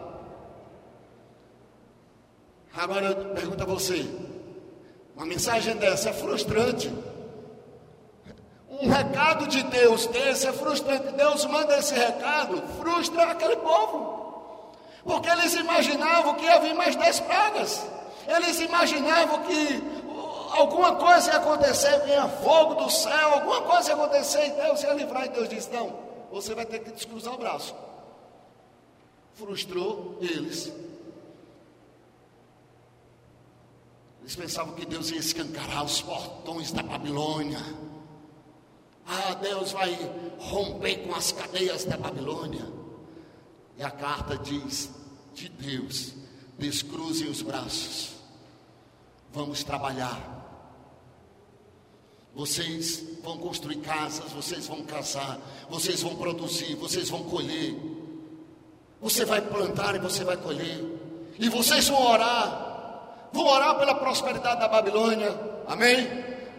Agora 2.77 3.07
eu 3.07 3.35
pergunto 3.35 3.63
a 3.63 3.67
você: 3.67 4.07
uma 5.17 5.27
mensagem 5.27 5.77
dessa 5.77 6.11
é 6.11 6.13
frustrante? 6.13 6.93
Um 8.71 8.89
recado 8.89 9.49
de 9.49 9.65
Deus 9.65 10.07
desse 10.07 10.47
é 10.47 10.53
frustrante. 10.53 11.13
Deus 11.15 11.45
manda 11.47 11.77
esse 11.77 11.93
recado, 11.93 12.63
frustra 12.79 13.33
aquele 13.33 13.57
povo. 13.57 14.77
Porque 15.03 15.29
eles 15.29 15.55
imaginavam 15.55 16.35
que 16.35 16.45
ia 16.45 16.61
vir 16.61 16.75
mais 16.75 16.95
dez 16.95 17.19
pragas. 17.19 17.98
Eles 18.29 18.61
imaginavam 18.61 19.43
que 19.45 19.83
alguma 20.53 20.97
coisa 20.97 21.31
ia 21.31 21.39
acontecer, 21.39 21.99
vinha 22.05 22.29
fogo 22.29 22.75
do 22.75 22.91
céu, 22.91 23.33
alguma 23.33 23.63
coisa 23.63 23.89
ia 23.89 23.95
acontecer 23.95 24.47
e 24.49 24.51
Deus 24.51 24.83
ia 24.83 24.93
livrar. 24.93 25.25
E 25.25 25.29
Deus 25.31 25.49
disse: 25.49 25.71
Não, 25.71 25.99
você 26.31 26.55
vai 26.55 26.67
ter 26.67 26.81
que 26.81 26.91
descruzar 26.91 27.35
o 27.35 27.39
braço. 27.39 27.75
frustrou 29.35 30.19
eles. 30.21 30.71
Eles 34.21 34.37
pensavam 34.37 34.75
que 34.75 34.85
Deus 34.85 35.11
ia 35.11 35.19
escancarar 35.19 35.85
os 35.85 36.03
portões 36.03 36.71
da 36.71 36.83
Babilônia. 36.83 37.61
Ah, 39.07 39.33
Deus 39.35 39.73
vai 39.73 39.97
romper 40.39 41.07
com 41.07 41.15
as 41.15 41.33
cadeias 41.33 41.87
da 41.87 41.97
Babilônia. 41.97 42.67
E 43.79 43.83
a 43.83 43.91
carta 43.91 44.37
diz: 44.37 44.91
de 45.33 45.49
Deus, 45.49 46.13
descruzem 46.59 47.29
os 47.29 47.41
braços, 47.41 48.17
vamos 49.33 49.63
trabalhar. 49.65 50.19
Vocês 52.35 53.03
vão 53.23 53.39
construir 53.39 53.79
casas, 53.79 54.31
vocês 54.33 54.67
vão 54.67 54.83
casar, 54.83 55.39
vocês 55.69 56.03
vão 56.03 56.15
produzir, 56.17 56.75
vocês 56.77 57.09
vão 57.09 57.25
colher. 57.25 57.75
Você 59.01 59.25
vai 59.25 59.41
plantar 59.41 59.95
e 59.95 59.99
você 59.99 60.25
vai 60.25 60.37
colher. 60.37 60.85
E 61.39 61.49
vocês 61.49 61.89
vão 61.89 62.01
orar, 62.01 63.29
vão 63.33 63.47
orar 63.47 63.79
pela 63.79 63.95
prosperidade 63.95 64.61
da 64.61 64.69
Babilônia. 64.69 65.39
Amém? 65.67 66.09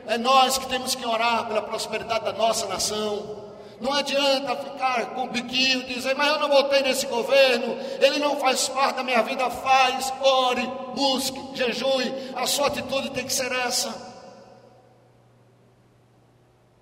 É 0.08 0.18
nós 0.18 0.58
que 0.58 0.68
temos 0.68 0.96
que 0.96 1.06
orar 1.06 1.48
pela 1.48 1.62
prosperidade 1.62 2.26
da 2.26 2.34
nossa 2.34 2.66
nação. 2.68 3.49
Não 3.80 3.94
adianta 3.94 4.56
ficar 4.58 5.14
com 5.14 5.24
o 5.24 5.30
biquinho 5.30 5.86
dizer, 5.86 6.14
mas 6.16 6.28
eu 6.34 6.40
não 6.40 6.50
votei 6.50 6.82
nesse 6.82 7.06
governo, 7.06 7.78
ele 8.02 8.20
não 8.20 8.38
faz 8.38 8.68
parte 8.68 8.98
da 8.98 9.04
minha 9.04 9.22
vida. 9.24 9.50
Faz, 9.50 10.14
ore, 10.22 10.68
busque, 10.96 11.56
jejue. 11.56 12.14
A 12.36 12.46
sua 12.46 12.68
atitude 12.68 13.12
tem 13.12 13.26
que 13.26 13.34
ser 13.34 13.52
essa. 13.52 14.10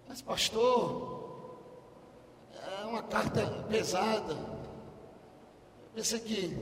Mas, 0.08 0.22
pastor, 0.22 1.18
é 2.82 2.86
uma 2.86 3.04
carta 3.04 3.42
pesada. 3.70 4.36
Pensei 5.94 6.20
que 6.20 6.58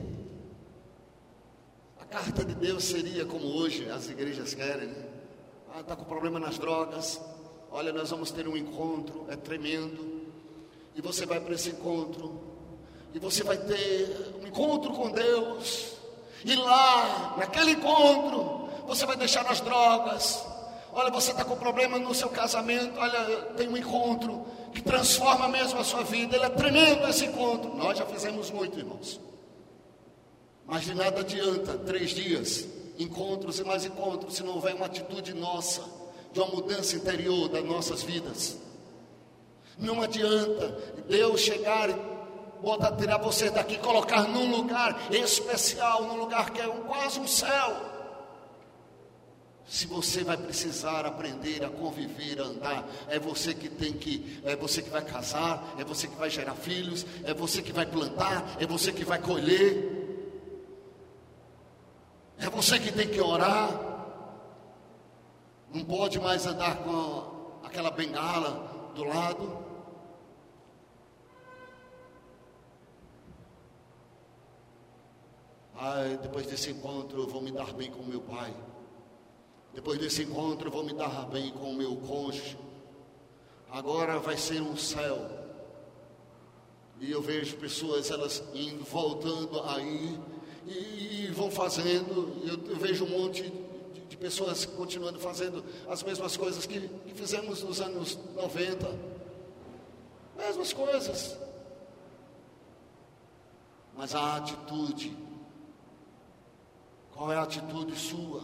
a 1.98 2.04
carta 2.04 2.44
de 2.44 2.54
Deus 2.54 2.84
seria 2.84 3.24
como 3.24 3.46
hoje 3.46 3.88
as 3.90 4.08
igrejas 4.08 4.52
querem. 4.52 4.88
Né? 4.88 5.06
está 5.80 5.92
ah, 5.92 5.96
com 5.96 6.04
problema 6.04 6.40
nas 6.40 6.58
drogas. 6.58 7.20
Olha, 7.70 7.92
nós 7.92 8.10
vamos 8.10 8.30
ter 8.30 8.48
um 8.48 8.56
encontro, 8.56 9.26
é 9.28 9.36
tremendo. 9.36 10.15
E 10.96 11.02
você 11.02 11.26
vai 11.26 11.38
para 11.38 11.54
esse 11.54 11.68
encontro, 11.68 12.40
e 13.14 13.18
você 13.18 13.44
vai 13.44 13.58
ter 13.58 14.34
um 14.42 14.46
encontro 14.46 14.92
com 14.94 15.10
Deus. 15.10 15.92
E 16.42 16.54
lá, 16.54 17.36
naquele 17.36 17.72
encontro, 17.72 18.68
você 18.86 19.04
vai 19.04 19.16
deixar 19.16 19.46
as 19.46 19.60
drogas. 19.60 20.42
Olha, 20.92 21.10
você 21.10 21.32
está 21.32 21.44
com 21.44 21.54
problema 21.56 21.98
no 21.98 22.14
seu 22.14 22.30
casamento. 22.30 22.98
Olha, 22.98 23.42
tem 23.56 23.68
um 23.68 23.76
encontro 23.76 24.46
que 24.72 24.82
transforma 24.82 25.48
mesmo 25.48 25.78
a 25.78 25.84
sua 25.84 26.02
vida. 26.02 26.36
Ele 26.36 26.46
é 26.46 26.48
tremendo 26.48 27.06
esse 27.06 27.26
encontro. 27.26 27.76
Nós 27.76 27.98
já 27.98 28.06
fizemos 28.06 28.50
muito, 28.50 28.78
irmãos. 28.78 29.20
Mas 30.66 30.84
de 30.84 30.94
nada 30.94 31.20
adianta 31.20 31.76
três 31.78 32.10
dias 32.10 32.66
encontros 32.98 33.58
e 33.58 33.64
mais 33.64 33.84
encontros, 33.84 34.36
se 34.36 34.42
não 34.42 34.54
houver 34.54 34.74
uma 34.74 34.86
atitude 34.86 35.34
nossa, 35.34 35.82
de 36.32 36.40
uma 36.40 36.48
mudança 36.48 36.96
interior 36.96 37.48
das 37.48 37.62
nossas 37.62 38.02
vidas. 38.02 38.56
Não 39.78 40.02
adianta 40.02 40.68
Deus 41.08 41.40
chegar 41.40 41.90
e 41.90 41.94
botar, 42.62 42.92
tirar 42.92 43.18
você 43.18 43.50
daqui, 43.50 43.78
colocar 43.78 44.22
num 44.22 44.50
lugar 44.50 45.12
especial, 45.12 46.04
num 46.04 46.16
lugar 46.16 46.50
que 46.50 46.60
é 46.60 46.68
um, 46.68 46.82
quase 46.82 47.20
um 47.20 47.26
céu. 47.26 47.94
Se 49.68 49.86
você 49.86 50.22
vai 50.22 50.36
precisar 50.36 51.04
aprender 51.04 51.64
a 51.64 51.68
conviver, 51.68 52.40
a 52.40 52.44
andar, 52.44 52.88
é 53.08 53.18
você 53.18 53.52
que 53.52 53.68
tem 53.68 53.92
que, 53.92 54.40
é 54.44 54.54
você 54.54 54.80
que 54.80 54.88
vai 54.88 55.04
casar, 55.04 55.74
é 55.76 55.84
você 55.84 56.06
que 56.06 56.14
vai 56.14 56.30
gerar 56.30 56.54
filhos, 56.54 57.04
é 57.24 57.34
você 57.34 57.60
que 57.60 57.72
vai 57.72 57.84
plantar, 57.84 58.56
é 58.60 58.66
você 58.66 58.92
que 58.92 59.04
vai 59.04 59.20
colher. 59.20 60.04
É 62.38 62.48
você 62.48 62.78
que 62.78 62.92
tem 62.92 63.08
que 63.08 63.20
orar. 63.20 63.70
Não 65.74 65.84
pode 65.84 66.20
mais 66.20 66.46
andar 66.46 66.76
com 66.76 67.58
aquela 67.64 67.90
bengala 67.90 68.92
do 68.94 69.04
lado. 69.04 69.65
Ai, 75.78 76.18
depois 76.22 76.46
desse 76.46 76.70
encontro 76.70 77.22
eu 77.22 77.26
vou 77.26 77.42
me 77.42 77.52
dar 77.52 77.72
bem 77.74 77.90
com 77.90 78.02
meu 78.02 78.20
pai. 78.20 78.54
Depois 79.74 79.98
desse 79.98 80.22
encontro 80.22 80.68
eu 80.68 80.72
vou 80.72 80.82
me 80.82 80.94
dar 80.94 81.26
bem 81.26 81.50
com 81.52 81.74
meu 81.74 81.96
cônjuge. 81.96 82.56
Agora 83.70 84.18
vai 84.18 84.38
ser 84.38 84.62
um 84.62 84.76
céu. 84.76 85.18
E 86.98 87.10
eu 87.10 87.20
vejo 87.20 87.56
pessoas 87.56 88.10
elas 88.10 88.42
indo, 88.54 88.82
voltando 88.84 89.62
aí 89.64 90.18
e, 90.66 91.24
e 91.24 91.26
vão 91.28 91.50
fazendo. 91.50 92.34
Eu, 92.42 92.70
eu, 92.70 92.76
vejo 92.76 93.04
um 93.04 93.10
monte 93.10 93.42
de, 93.42 94.00
de, 94.08 94.16
pessoas 94.16 94.64
continuando 94.64 95.20
fazendo 95.20 95.62
as 95.88 96.02
mesmas 96.02 96.38
coisas 96.38 96.64
que, 96.64 96.88
que 96.88 97.14
fizemos 97.14 97.62
nos 97.62 97.82
anos 97.82 98.18
90. 98.34 98.98
Mesmas 100.38 100.72
coisas. 100.72 101.36
Mas 103.94 104.14
a 104.14 104.36
atitude, 104.36 105.14
qual 107.16 107.32
é 107.32 107.36
a 107.36 107.42
atitude 107.42 107.96
sua? 107.96 108.42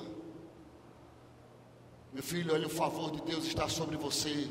Meu 2.12 2.22
filho, 2.22 2.54
olha, 2.54 2.66
o 2.66 2.70
favor 2.70 3.10
de 3.10 3.20
Deus 3.22 3.44
está 3.44 3.68
sobre 3.68 3.96
você. 3.96 4.48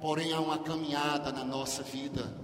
Porém, 0.00 0.32
há 0.32 0.40
uma 0.40 0.58
caminhada 0.58 1.30
na 1.30 1.44
nossa 1.44 1.82
vida. 1.82 2.42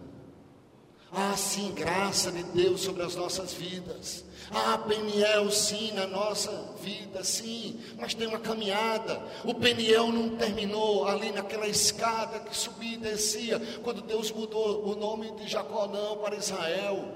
Ah, 1.11 1.35
sim, 1.37 1.73
graça 1.73 2.31
de 2.31 2.43
Deus 2.43 2.83
sobre 2.83 3.03
as 3.03 3.17
nossas 3.17 3.55
vidas. 3.55 4.25
Ah, 4.51 4.79
Peniel, 4.79 5.51
sim, 5.51 5.93
na 5.93 6.07
nossa 6.07 6.51
vida, 6.83 7.25
sim, 7.25 7.81
mas 7.99 8.15
tem 8.15 8.27
uma 8.27 8.39
caminhada. 8.39 9.21
O 9.45 9.55
Peniel 9.55 10.09
não 10.09 10.37
terminou 10.37 11.07
ali 11.07 11.33
naquela 11.33 11.67
escada 11.67 12.41
que 12.41 12.55
subia 12.57 12.95
e 12.95 12.99
descia, 12.99 13.59
quando 13.83 14.03
Deus 14.03 14.31
mudou 14.31 14.87
o 14.87 14.95
nome 14.95 15.31
de 15.33 15.49
Jacó, 15.49 15.87
não, 15.87 16.19
para 16.19 16.37
Israel. 16.37 17.09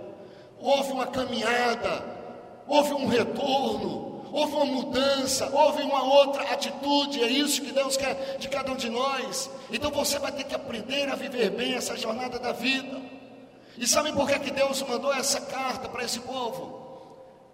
Houve 0.58 0.92
uma 0.92 1.06
caminhada, 1.06 2.21
houve 2.66 2.92
um 2.94 3.06
retorno, 3.06 4.24
houve 4.32 4.54
uma 4.54 4.64
mudança, 4.64 5.50
houve 5.52 5.82
uma 5.82 6.02
outra 6.02 6.42
atitude, 6.52 7.22
é 7.22 7.28
isso 7.28 7.62
que 7.62 7.72
Deus 7.72 7.96
quer 7.96 8.38
de 8.38 8.48
cada 8.48 8.72
um 8.72 8.76
de 8.76 8.88
nós. 8.88 9.50
Então 9.70 9.90
você 9.90 10.18
vai 10.18 10.32
ter 10.32 10.44
que 10.44 10.54
aprender 10.54 11.08
a 11.10 11.14
viver 11.14 11.50
bem 11.50 11.74
essa 11.74 11.96
jornada 11.96 12.38
da 12.38 12.52
vida. 12.52 13.00
E 13.76 13.86
sabe 13.86 14.12
por 14.12 14.28
que, 14.28 14.38
que 14.38 14.50
Deus 14.50 14.82
mandou 14.82 15.12
essa 15.12 15.40
carta 15.40 15.88
para 15.88 16.04
esse 16.04 16.20
povo? 16.20 16.80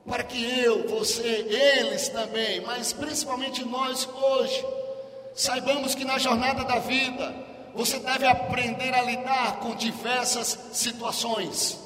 Para 0.06 0.22
que 0.22 0.60
eu, 0.60 0.88
você, 0.88 1.22
eles 1.22 2.08
também, 2.08 2.60
mas 2.62 2.92
principalmente 2.92 3.64
nós 3.64 4.08
hoje, 4.08 4.64
saibamos 5.34 5.94
que 5.94 6.04
na 6.04 6.18
jornada 6.18 6.64
da 6.64 6.78
vida, 6.78 7.34
você 7.74 7.98
deve 7.98 8.26
aprender 8.26 8.94
a 8.94 9.02
lidar 9.02 9.60
com 9.60 9.74
diversas 9.74 10.58
situações. 10.72 11.78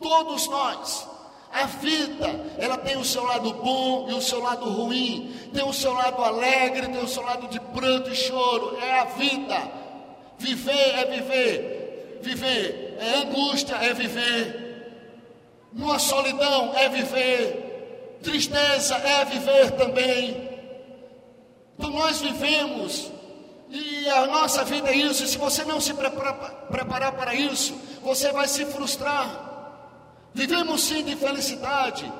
Todos 0.00 0.48
nós. 0.48 1.11
A 1.52 1.66
vida, 1.66 2.40
ela 2.58 2.78
tem 2.78 2.96
o 2.96 3.04
seu 3.04 3.22
lado 3.24 3.52
bom 3.52 4.08
e 4.08 4.14
o 4.14 4.22
seu 4.22 4.40
lado 4.40 4.64
ruim, 4.70 5.30
tem 5.52 5.62
o 5.62 5.72
seu 5.72 5.92
lado 5.92 6.24
alegre, 6.24 6.88
tem 6.88 7.02
o 7.02 7.06
seu 7.06 7.22
lado 7.22 7.46
de 7.48 7.60
pranto 7.60 8.08
e 8.08 8.14
choro. 8.14 8.78
É 8.80 9.00
a 9.00 9.04
vida. 9.04 9.70
Viver 10.38 10.98
é 10.98 11.04
viver. 11.04 12.18
Viver 12.22 12.96
é 12.98 13.14
angústia, 13.18 13.74
é 13.76 13.92
viver. 13.92 14.62
Numa 15.74 15.98
solidão 15.98 16.72
é 16.74 16.88
viver. 16.88 18.18
Tristeza 18.22 18.94
é 18.96 19.24
viver 19.26 19.72
também. 19.72 20.48
Então 21.78 21.90
nós 21.90 22.20
vivemos. 22.20 23.10
E 23.68 24.08
a 24.08 24.26
nossa 24.26 24.64
vida 24.64 24.88
é 24.88 24.96
isso. 24.96 25.22
E 25.22 25.28
se 25.28 25.36
você 25.36 25.64
não 25.64 25.80
se 25.82 25.92
preparar 25.92 27.12
para 27.12 27.34
isso, 27.34 27.74
você 28.02 28.32
vai 28.32 28.48
se 28.48 28.64
frustrar. 28.64 29.51
Vivemos 30.34 30.82
sim 30.82 31.04
de 31.04 31.14
felicidade 31.16 32.10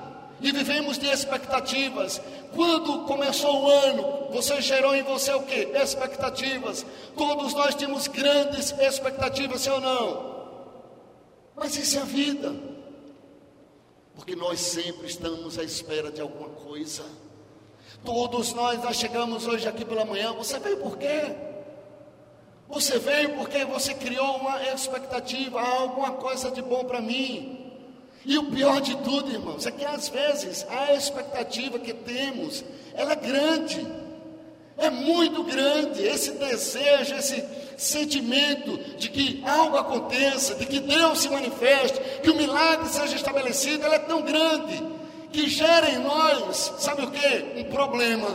e 0.40 0.52
vivemos 0.52 0.98
de 0.98 1.06
expectativas. 1.06 2.20
Quando 2.54 3.04
começou 3.06 3.62
o 3.62 3.68
ano, 3.68 4.28
você 4.30 4.60
gerou 4.60 4.94
em 4.94 5.02
você 5.02 5.32
o 5.32 5.42
que? 5.42 5.70
Expectativas. 5.74 6.84
Todos 7.16 7.54
nós 7.54 7.74
tínhamos 7.74 8.08
grandes 8.08 8.72
expectativas, 8.72 9.62
sim 9.62 9.70
ou 9.70 9.80
não? 9.80 10.32
Mas 11.56 11.76
isso 11.76 11.98
é 11.98 12.02
a 12.02 12.04
vida. 12.04 12.54
Porque 14.14 14.36
nós 14.36 14.60
sempre 14.60 15.06
estamos 15.06 15.58
à 15.58 15.62
espera 15.62 16.10
de 16.10 16.20
alguma 16.20 16.50
coisa. 16.50 17.04
Todos 18.04 18.52
nós, 18.52 18.82
nós 18.82 18.96
chegamos 18.96 19.46
hoje 19.46 19.66
aqui 19.68 19.84
pela 19.84 20.04
manhã. 20.04 20.32
Você 20.32 20.58
veio 20.58 20.78
por 20.78 20.98
quê? 20.98 21.34
Você 22.68 22.98
veio 22.98 23.36
porque 23.36 23.64
você 23.64 23.94
criou 23.94 24.36
uma 24.36 24.62
expectativa, 24.68 25.60
alguma 25.60 26.12
coisa 26.12 26.50
de 26.50 26.60
bom 26.60 26.84
para 26.84 27.00
mim. 27.00 27.61
E 28.24 28.38
o 28.38 28.50
pior 28.50 28.80
de 28.80 28.96
tudo, 28.98 29.30
irmãos, 29.32 29.66
é 29.66 29.70
que 29.70 29.84
às 29.84 30.08
vezes 30.08 30.66
a 30.68 30.94
expectativa 30.94 31.78
que 31.78 31.92
temos, 31.92 32.64
ela 32.94 33.12
é 33.12 33.16
grande, 33.16 33.86
é 34.78 34.90
muito 34.90 35.42
grande. 35.42 36.02
Esse 36.02 36.32
desejo, 36.32 37.14
esse, 37.16 37.44
sentimento 37.82 38.76
de 38.96 39.08
que 39.08 39.42
algo 39.44 39.76
aconteça, 39.76 40.54
de 40.54 40.66
que 40.66 40.80
Deus 40.80 41.18
se 41.18 41.28
manifeste, 41.28 42.00
que 42.22 42.30
o 42.30 42.36
milagre 42.36 42.88
seja 42.88 43.16
estabelecido, 43.16 43.84
ela 43.84 43.96
é 43.96 44.00
tão 44.00 44.22
grande 44.22 44.82
que 45.32 45.48
gera 45.48 45.90
em 45.90 45.98
nós, 45.98 46.74
sabe 46.78 47.02
o 47.02 47.10
que? 47.10 47.60
Um 47.60 47.64
problema. 47.64 48.28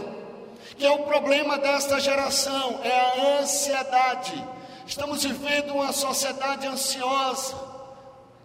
Que 0.77 0.85
é 0.85 0.91
o 0.91 1.03
problema 1.03 1.57
desta 1.57 1.99
geração, 1.99 2.79
é 2.83 2.91
a 2.91 3.39
ansiedade. 3.39 4.43
Estamos 4.85 5.23
vivendo 5.23 5.73
uma 5.73 5.91
sociedade 5.91 6.67
ansiosa. 6.67 7.66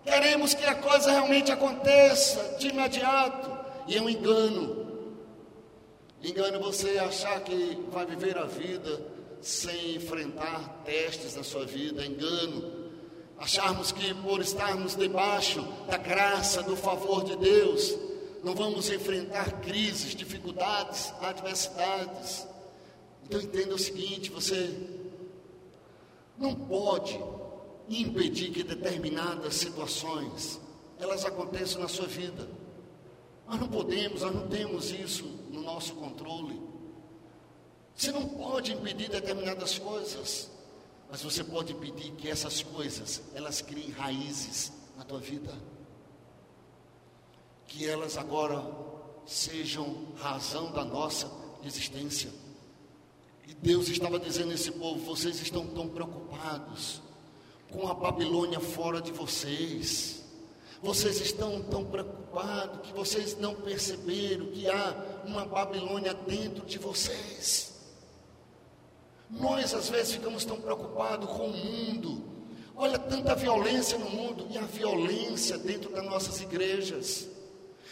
Queremos 0.05 0.53
que 0.55 0.65
a 0.65 0.75
coisa 0.75 1.11
realmente 1.11 1.53
aconteça 1.53 2.57
de 2.59 2.69
imediato. 2.69 3.51
E 3.87 3.97
é 3.97 4.03
um 4.03 4.09
engano. 4.09 4.83
Engano 6.23 6.61
você 6.61 6.99
achar 6.99 7.41
que 7.41 7.79
vai 7.91 8.07
viver 8.07 8.37
a 8.37 8.45
vida 8.45 9.01
sem 9.41 9.97
enfrentar 9.97 10.83
testes 10.85 11.37
na 11.37 11.43
sua 11.43 11.65
vida. 11.65 12.05
Engano. 12.05 12.83
Acharmos 13.39 13.91
que 13.91 14.15
por 14.15 14.41
estarmos 14.41 14.95
debaixo 14.95 15.63
da 15.89 15.97
graça, 15.97 16.63
do 16.63 16.77
favor 16.77 17.25
de 17.25 17.37
Deus, 17.37 17.99
não 18.43 18.55
vamos 18.55 18.89
enfrentar 18.89 19.61
crises, 19.61 20.15
dificuldades, 20.15 21.13
adversidades. 21.21 22.47
Então 23.25 23.41
entenda 23.41 23.75
o 23.75 23.79
seguinte: 23.79 24.31
você 24.31 24.73
não 26.39 26.55
pode 26.55 27.19
impedir 28.01 28.51
que 28.51 28.63
determinadas 28.63 29.55
situações 29.55 30.61
elas 30.99 31.25
aconteçam 31.25 31.83
na 31.83 31.89
sua 31.89 32.07
vida. 32.07 32.49
Nós 33.47 33.61
não 33.61 33.69
podemos, 33.69 34.23
nós 34.23 34.35
não 34.35 34.49
temos 34.49 34.91
isso 34.91 35.25
no 35.51 35.63
nosso 35.63 35.95
controle. 35.95 36.61
Você 37.95 38.13
não 38.13 38.27
pode 38.27 38.73
impedir 38.73 39.11
determinadas 39.11 39.79
coisas, 39.79 40.51
mas 41.11 41.23
você 41.23 41.45
pode 41.45 41.73
impedir 41.73 42.13
que 42.13 42.29
essas 42.29 42.63
coisas 42.63 43.21
elas 43.35 43.61
criem 43.61 43.91
raízes 43.91 44.73
na 44.97 45.05
tua 45.05 45.19
vida 45.19 45.53
que 47.73 47.89
elas 47.89 48.19
agora 48.19 48.63
sejam 49.25 50.09
razão 50.17 50.71
da 50.73 50.85
nossa 50.85 51.31
existência. 51.65 52.31
E 53.49 53.55
Deus 53.55 53.89
estava 53.89 54.19
dizendo 54.19 54.51
a 54.51 54.55
esse 54.55 54.71
povo: 54.73 55.03
vocês 55.05 55.41
estão 55.41 55.67
tão 55.67 55.89
preocupados 55.89 57.01
com 57.73 57.89
a 57.89 57.95
Babilônia 57.95 58.61
fora 58.61 59.01
de 59.01 59.11
vocês. 59.11 60.23
Vocês 60.83 61.21
estão 61.21 61.63
tão 61.63 61.85
preocupados 61.85 62.81
que 62.83 62.93
vocês 62.93 63.37
não 63.39 63.55
perceberam 63.55 64.47
que 64.47 64.69
há 64.69 64.95
uma 65.25 65.45
Babilônia 65.45 66.13
dentro 66.13 66.65
de 66.67 66.79
vocês. 66.79 67.73
Nós 69.31 69.73
às 69.73 69.89
vezes 69.89 70.13
ficamos 70.13 70.45
tão 70.45 70.61
preocupados 70.61 71.29
com 71.31 71.49
o 71.49 71.57
mundo. 71.57 72.25
Olha 72.77 72.99
tanta 72.99 73.35
violência 73.35 73.97
no 73.97 74.11
mundo 74.11 74.47
e 74.51 74.59
a 74.59 74.63
violência 74.63 75.57
dentro 75.57 75.91
das 75.91 76.05
nossas 76.05 76.41
igrejas. 76.41 77.29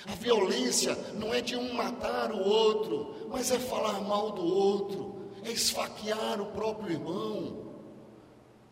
A 0.07 0.15
violência 0.15 0.97
não 1.15 1.33
é 1.33 1.41
de 1.41 1.57
um 1.57 1.75
matar 1.75 2.33
o 2.33 2.39
outro, 2.39 3.29
mas 3.29 3.51
é 3.51 3.59
falar 3.59 4.01
mal 4.01 4.33
do 4.33 4.45
outro, 4.45 5.31
é 5.45 5.51
esfaquear 5.51 6.41
o 6.41 6.47
próprio 6.47 6.93
irmão. 6.93 7.60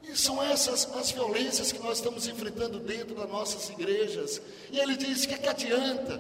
E 0.08 0.16
são 0.16 0.42
essas 0.42 0.88
as 0.96 1.10
violências 1.10 1.70
que 1.70 1.78
nós 1.78 1.98
estamos 1.98 2.26
enfrentando 2.26 2.80
dentro 2.80 3.14
das 3.14 3.28
nossas 3.28 3.68
igrejas. 3.68 4.40
E 4.70 4.78
ele 4.78 4.96
diz: 4.96 5.26
que, 5.26 5.36
que 5.36 5.48
adianta 5.48 6.18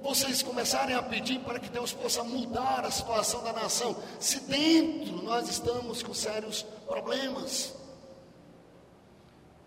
vocês 0.00 0.42
começarem 0.42 0.94
a 0.94 1.02
pedir 1.02 1.40
para 1.40 1.58
que 1.58 1.68
Deus 1.68 1.92
possa 1.92 2.22
mudar 2.22 2.84
a 2.84 2.90
situação 2.90 3.42
da 3.42 3.52
nação, 3.52 3.96
se 4.20 4.38
dentro 4.40 5.22
nós 5.22 5.48
estamos 5.48 6.02
com 6.02 6.14
sérios 6.14 6.64
problemas? 6.86 7.74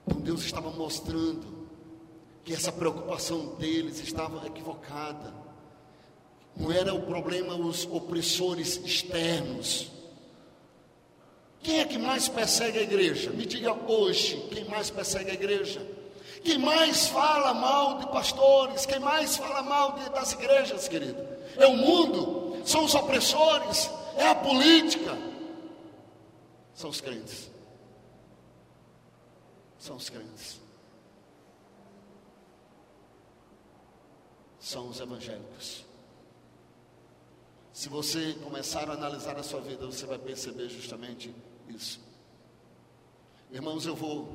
Então 0.08 0.22
Deus 0.22 0.46
estava 0.46 0.70
mostrando 0.72 1.68
que 2.46 2.54
essa 2.54 2.72
preocupação 2.72 3.56
deles 3.56 4.00
estava 4.00 4.48
equivocada. 4.48 5.34
Não 6.56 6.72
era 6.72 6.94
o 6.94 7.02
problema 7.02 7.56
os 7.56 7.86
opressores 7.86 8.78
externos. 8.78 9.92
Quem 11.62 11.80
é 11.80 11.86
que 11.86 11.98
mais 11.98 12.28
persegue 12.28 12.80
a 12.80 12.82
igreja? 12.82 13.30
Me 13.32 13.46
diga 13.46 13.74
hoje, 13.74 14.38
quem 14.52 14.66
mais 14.66 14.90
persegue 14.90 15.32
a 15.32 15.34
igreja? 15.34 15.86
Quem 16.44 16.58
mais 16.58 17.08
fala 17.08 17.54
mal 17.54 17.98
de 17.98 18.08
pastores? 18.08 18.86
Quem 18.86 19.00
mais 19.00 19.36
fala 19.36 19.62
mal 19.62 19.94
de, 19.94 20.10
das 20.12 20.32
igrejas, 20.32 20.88
querido? 20.88 21.22
É 21.58 21.66
o 21.66 21.76
mundo? 21.76 22.62
São 22.66 22.86
os 22.86 22.96
opressores? 22.96 23.90
É 24.16 24.28
a 24.28 24.36
política? 24.36 25.18
São 26.74 26.90
os 26.90 27.02
crentes. 27.02 27.52
São 29.80 29.96
os 29.96 30.10
crentes. 30.10 30.68
são 34.68 34.90
os 34.90 35.00
evangélicos. 35.00 35.86
Se 37.72 37.88
você 37.88 38.34
começar 38.44 38.90
a 38.90 38.94
analisar 38.94 39.38
a 39.38 39.44
sua 39.44 39.62
vida, 39.62 39.86
você 39.86 40.06
vai 40.06 40.18
perceber 40.18 40.68
justamente 40.68 41.34
isso. 41.70 42.00
Irmãos, 43.52 43.86
eu 43.86 43.96
vou. 43.96 44.28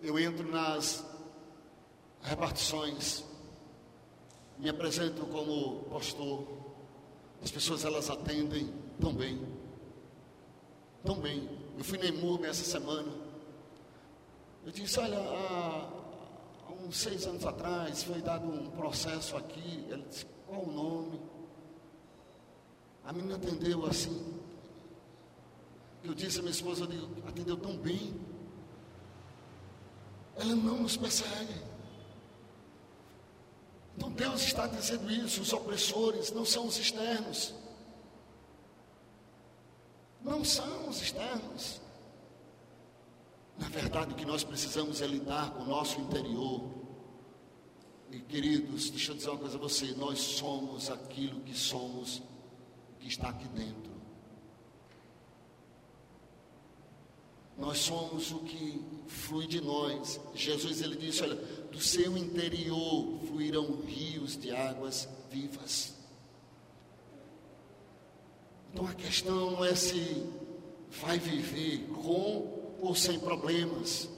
Eu 0.00 0.18
entro 0.18 0.48
nas 0.48 1.04
repartições, 2.22 3.24
me 4.58 4.68
apresento 4.68 5.26
como 5.26 5.84
pastor. 5.90 6.46
As 7.42 7.50
pessoas 7.50 7.84
elas 7.84 8.10
atendem 8.10 8.72
tão 9.00 9.12
bem, 9.12 9.40
tão 11.04 11.16
bem. 11.20 11.48
Eu 11.76 11.84
fui 11.84 11.98
na 11.98 12.06
Emurbe 12.06 12.46
essa 12.46 12.64
semana. 12.64 13.12
Eu 14.64 14.72
disse: 14.72 14.98
Olha, 15.00 15.18
a, 15.18 15.88
uns 16.86 16.96
seis 16.96 17.26
anos 17.26 17.44
atrás, 17.44 18.02
foi 18.02 18.20
dado 18.20 18.46
um 18.46 18.70
processo 18.70 19.36
aqui. 19.36 19.84
Ele 19.88 20.04
disse: 20.08 20.26
Qual 20.46 20.62
o 20.62 20.72
nome? 20.72 21.20
A 23.04 23.12
menina 23.12 23.36
atendeu 23.36 23.84
assim. 23.86 24.38
Eu 26.02 26.14
disse 26.14 26.38
a 26.38 26.42
minha 26.42 26.52
esposa: 26.52 26.84
eu 26.84 26.86
digo, 26.86 27.28
Atendeu 27.28 27.56
tão 27.56 27.76
bem. 27.76 28.18
Ela 30.36 30.54
não 30.54 30.82
nos 30.82 30.96
persegue. 30.96 31.54
Então 33.96 34.10
Deus 34.12 34.42
está 34.42 34.66
dizendo 34.66 35.10
isso: 35.10 35.40
os 35.40 35.52
opressores 35.52 36.30
não 36.30 36.44
são 36.44 36.66
os 36.66 36.78
externos. 36.78 37.54
Não 40.22 40.44
são 40.44 40.88
os 40.88 41.02
externos. 41.02 41.80
Na 43.58 43.68
verdade, 43.68 44.12
o 44.12 44.16
que 44.16 44.24
nós 44.24 44.44
precisamos 44.44 45.02
é 45.02 45.06
lidar 45.06 45.50
com 45.50 45.64
o 45.64 45.66
nosso 45.66 46.00
interior. 46.00 46.62
E 48.10 48.20
queridos, 48.20 48.88
deixa 48.90 49.10
eu 49.10 49.16
dizer 49.16 49.30
uma 49.30 49.38
coisa 49.38 49.56
a 49.56 49.60
você: 49.60 49.92
nós 49.96 50.20
somos 50.20 50.90
aquilo 50.90 51.40
que 51.40 51.54
somos, 51.54 52.22
que 53.00 53.08
está 53.08 53.30
aqui 53.30 53.48
dentro. 53.48 53.97
Nós 57.58 57.78
somos 57.78 58.30
o 58.30 58.38
que 58.38 58.80
flui 59.08 59.46
de 59.46 59.60
nós. 59.60 60.20
Jesus 60.34 60.80
ele 60.80 60.96
disse: 60.96 61.22
olha, 61.22 61.34
do 61.34 61.80
seu 61.80 62.16
interior 62.16 63.18
fluirão 63.26 63.80
rios 63.82 64.36
de 64.36 64.52
águas 64.52 65.08
vivas. 65.30 65.94
Então 68.72 68.86
a 68.86 68.94
questão 68.94 69.52
não 69.52 69.64
é 69.64 69.74
se 69.74 70.24
vai 71.02 71.18
viver 71.18 71.86
com 71.88 72.76
ou 72.80 72.94
sem 72.94 73.18
problemas. 73.18 74.08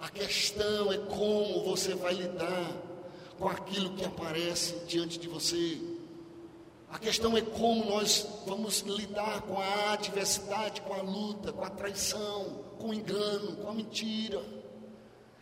A 0.00 0.08
questão 0.08 0.92
é 0.92 0.98
como 0.98 1.64
você 1.64 1.94
vai 1.94 2.14
lidar 2.14 2.82
com 3.38 3.48
aquilo 3.48 3.94
que 3.94 4.04
aparece 4.04 4.74
diante 4.86 5.18
de 5.18 5.28
você. 5.28 5.78
A 6.90 6.98
questão 6.98 7.36
é 7.36 7.42
como 7.42 7.84
nós 7.84 8.26
vamos 8.46 8.80
lidar 8.80 9.42
com 9.42 9.58
a 9.58 9.92
adversidade, 9.92 10.80
com 10.80 10.94
a 10.94 11.02
luta, 11.02 11.52
com 11.52 11.64
a 11.64 11.70
traição, 11.70 12.64
com 12.78 12.88
o 12.88 12.94
engano, 12.94 13.56
com 13.56 13.68
a 13.68 13.74
mentira. 13.74 14.42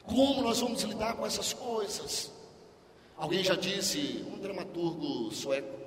Como 0.05 0.43
nós 0.43 0.61
vamos 0.61 0.83
lidar 0.83 1.17
com 1.17 1.25
essas 1.25 1.53
coisas? 1.53 2.33
Alguém 3.17 3.45
já 3.45 3.55
disse, 3.55 4.25
um 4.29 4.39
dramaturgo 4.39 5.33
sueco, 5.33 5.87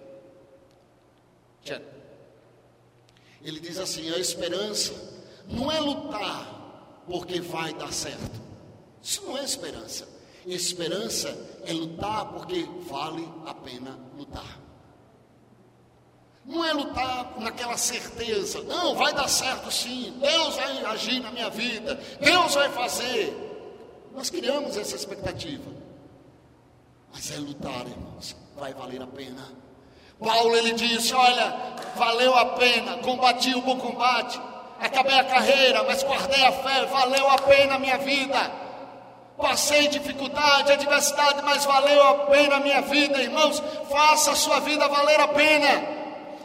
ele 3.43 3.59
diz 3.59 3.77
assim: 3.77 4.09
a 4.11 4.17
esperança 4.17 4.93
não 5.47 5.71
é 5.71 5.79
lutar 5.79 7.03
porque 7.07 7.39
vai 7.39 7.73
dar 7.73 7.93
certo. 7.93 8.39
Isso 9.01 9.23
não 9.23 9.37
é 9.37 9.43
esperança. 9.43 10.07
Esperança 10.45 11.29
é 11.65 11.73
lutar 11.73 12.31
porque 12.33 12.67
vale 12.87 13.27
a 13.45 13.53
pena 13.53 13.99
lutar. 14.17 14.59
Não 16.45 16.65
é 16.65 16.73
lutar 16.73 17.33
naquela 17.37 17.77
certeza, 17.77 18.61
não, 18.63 18.95
vai 18.95 19.13
dar 19.13 19.27
certo 19.27 19.71
sim, 19.71 20.17
Deus 20.19 20.55
vai 20.55 20.85
agir 20.85 21.19
na 21.19 21.31
minha 21.31 21.49
vida, 21.49 21.99
Deus 22.19 22.55
vai 22.55 22.69
fazer. 22.69 23.47
Nós 24.15 24.29
criamos 24.29 24.75
essa 24.75 24.95
expectativa. 24.95 25.71
Mas 27.11 27.31
é 27.31 27.37
lutar, 27.37 27.85
irmãos, 27.87 28.35
vai 28.55 28.73
valer 28.73 29.01
a 29.01 29.07
pena. 29.07 29.47
Paulo 30.19 30.55
ele 30.55 30.73
disse: 30.73 31.13
Olha, 31.13 31.55
valeu 31.95 32.35
a 32.35 32.45
pena, 32.47 32.97
combati 32.97 33.53
o 33.55 33.61
bom 33.61 33.77
combate, 33.77 34.39
acabei 34.79 35.17
a 35.17 35.23
carreira, 35.23 35.83
mas 35.83 36.03
guardei 36.03 36.45
a 36.45 36.51
fé, 36.51 36.85
valeu 36.85 37.29
a 37.29 37.37
pena 37.37 37.75
a 37.75 37.79
minha 37.79 37.97
vida. 37.97 38.69
Passei 39.37 39.87
dificuldade, 39.87 40.73
adversidade, 40.73 41.41
mas 41.43 41.63
valeu 41.63 42.03
a 42.03 42.13
pena 42.25 42.57
a 42.57 42.59
minha 42.59 42.81
vida, 42.81 43.21
irmãos. 43.21 43.63
Faça 43.89 44.31
a 44.31 44.35
sua 44.35 44.59
vida 44.59 44.85
valer 44.89 45.19
a 45.21 45.29
pena. 45.29 45.98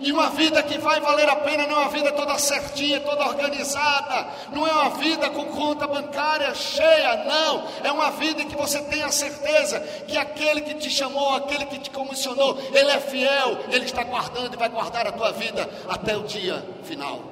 E 0.04 0.12
uma 0.12 0.28
vida 0.28 0.62
que 0.62 0.76
vai 0.76 1.00
valer 1.00 1.26
a 1.30 1.36
pena 1.36 1.66
não 1.66 1.76
é 1.76 1.80
uma 1.80 1.88
vida 1.88 2.12
toda 2.12 2.38
certinha, 2.38 3.00
toda 3.00 3.26
organizada, 3.26 4.28
não 4.52 4.66
é 4.66 4.70
uma 4.70 4.90
vida 4.90 5.30
com 5.30 5.46
conta 5.46 5.86
bancária 5.86 6.54
cheia, 6.54 7.24
não. 7.24 7.66
É 7.82 7.90
uma 7.90 8.10
vida 8.10 8.42
em 8.42 8.46
que 8.46 8.54
você 8.54 8.82
tem 8.82 9.02
a 9.02 9.10
certeza 9.10 9.80
que 10.06 10.18
aquele 10.18 10.60
que 10.60 10.74
te 10.74 10.90
chamou, 10.90 11.30
aquele 11.36 11.64
que 11.64 11.78
te 11.78 11.90
comissionou, 11.90 12.58
ele 12.74 12.90
é 12.90 13.00
fiel, 13.00 13.58
ele 13.70 13.86
está 13.86 14.04
guardando 14.04 14.52
e 14.52 14.58
vai 14.58 14.68
guardar 14.68 15.06
a 15.06 15.12
tua 15.12 15.32
vida 15.32 15.66
até 15.88 16.14
o 16.14 16.24
dia 16.24 16.62
final. 16.82 17.22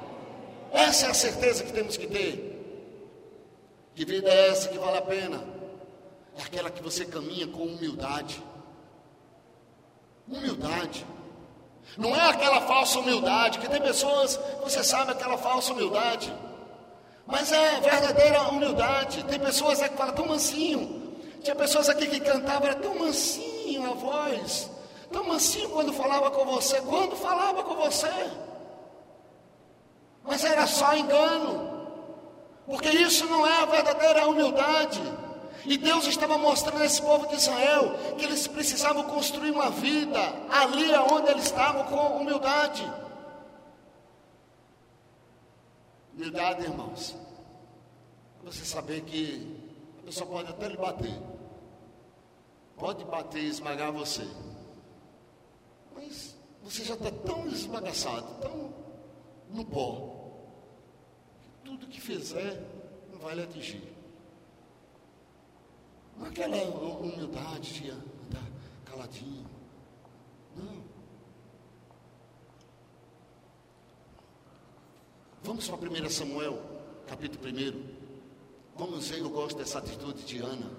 Essa 0.71 1.05
é 1.05 1.09
a 1.11 1.13
certeza 1.13 1.63
que 1.63 1.71
temos 1.71 1.95
que 1.95 2.07
ter. 2.07 2.49
Que 3.93 4.03
vida 4.03 4.27
é 4.29 4.49
essa 4.49 4.69
que 4.69 4.79
vale 4.79 4.97
a 4.97 5.01
pena? 5.03 5.43
É 6.39 6.41
aquela 6.41 6.71
que 6.71 6.81
você 6.81 7.05
caminha 7.05 7.45
com 7.45 7.65
humildade. 7.65 8.41
Humildade. 10.27 11.05
Não 11.97 12.15
é 12.15 12.29
aquela 12.29 12.61
falsa 12.61 12.99
humildade, 12.99 13.59
que 13.59 13.69
tem 13.69 13.81
pessoas, 13.81 14.39
você 14.63 14.83
sabe, 14.83 15.11
aquela 15.11 15.37
falsa 15.37 15.73
humildade. 15.73 16.33
Mas 17.25 17.51
é 17.51 17.79
verdadeira 17.79 18.41
humildade. 18.43 19.23
Tem 19.25 19.39
pessoas 19.39 19.81
que 19.81 19.95
falam 19.95 20.13
tão 20.13 20.25
mansinho. 20.25 21.13
Tinha 21.41 21.55
pessoas 21.55 21.89
aqui 21.89 22.07
que 22.07 22.19
cantavam, 22.19 22.67
era 22.67 22.75
tão 22.75 22.95
mansinho 22.97 23.91
a 23.91 23.93
voz. 23.93 24.69
Tão 25.11 25.23
mansinho 25.25 25.69
quando 25.69 25.93
falava 25.93 26.31
com 26.31 26.45
você. 26.45 26.81
Quando 26.81 27.15
falava 27.15 27.63
com 27.63 27.75
você. 27.75 28.31
Mas 30.23 30.43
era 30.43 30.65
só 30.65 30.95
engano. 30.95 31.71
Porque 32.65 32.89
isso 32.89 33.25
não 33.27 33.45
é 33.45 33.61
a 33.61 33.65
verdadeira 33.65 34.27
humildade. 34.27 35.01
E 35.65 35.77
Deus 35.77 36.05
estava 36.07 36.37
mostrando 36.37 36.81
a 36.81 36.85
esse 36.85 37.01
povo 37.01 37.27
de 37.27 37.35
Israel 37.35 37.95
que 38.17 38.25
eles 38.25 38.47
precisavam 38.47 39.03
construir 39.03 39.51
uma 39.51 39.69
vida 39.69 40.19
ali 40.49 40.93
onde 41.11 41.31
eles 41.31 41.45
estavam 41.45 41.85
com 41.85 42.17
humildade. 42.17 42.83
Humildade, 46.13 46.63
irmãos. 46.63 47.15
Você 48.43 48.65
saber 48.65 49.01
que 49.01 49.57
a 50.01 50.05
pessoa 50.05 50.29
pode 50.29 50.49
até 50.49 50.67
lhe 50.67 50.77
bater. 50.77 51.21
Pode 52.75 53.05
bater 53.05 53.41
e 53.41 53.47
esmagar 53.47 53.91
você. 53.91 54.27
Mas 55.95 56.35
você 56.61 56.83
já 56.83 56.95
está 56.95 57.09
tão 57.25 57.47
esbagaçado, 57.47 58.27
tão 58.41 58.73
no 59.49 59.63
pó, 59.63 60.13
que 61.41 61.49
tudo 61.63 61.87
que 61.87 62.01
fizer 62.01 62.61
não 63.11 63.19
vai 63.19 63.35
lhe 63.35 63.43
atingir. 63.43 63.93
Aquela 66.21 66.57
humildade 66.99 67.73
de 67.73 67.89
andar 67.89 68.51
caladinho. 68.85 69.49
Não. 70.55 70.83
Vamos 75.43 75.67
para 75.67 75.89
1 75.89 76.09
Samuel, 76.09 76.61
capítulo 77.07 77.49
1. 77.49 77.93
Vamos 78.75 79.09
ver, 79.09 79.19
eu 79.19 79.29
gosto 79.29 79.57
dessa 79.57 79.79
atitude 79.79 80.23
de 80.23 80.39
Ana. 80.39 80.71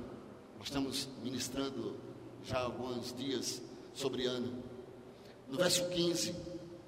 Nós 0.59 0.69
estamos 0.69 1.09
ministrando 1.23 1.97
já 2.45 2.59
há 2.59 2.65
alguns 2.65 3.15
dias 3.15 3.63
sobre 3.93 4.27
Ana. 4.27 4.53
No 5.49 5.59
verso 5.59 5.89
15, 5.91 6.35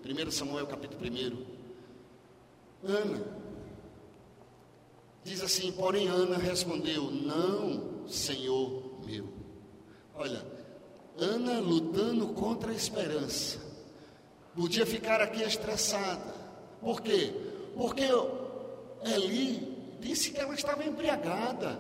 1 0.05 0.31
Samuel, 0.31 0.67
capítulo 0.67 1.05
1. 1.05 1.57
Ana 2.89 3.47
diz 5.27 5.43
assim: 5.43 5.73
Porém, 5.73 6.09
Ana 6.09 6.39
respondeu: 6.39 7.11
Não 7.11 7.96
Senhor 8.09 9.01
meu. 9.05 9.29
Olha, 10.15 10.45
Ana 11.19 11.61
lutando 11.61 12.29
contra 12.29 12.71
a 12.71 12.75
esperança. 12.75 13.59
Podia 14.55 14.87
ficar 14.87 15.21
aqui 15.21 15.43
estressada. 15.43 16.35
Por 16.81 17.01
quê? 17.01 17.33
Porque 17.75 18.05
Eli 19.03 19.97
disse 20.01 20.31
que 20.31 20.41
ela 20.41 20.55
estava 20.55 20.85
embriagada. 20.85 21.79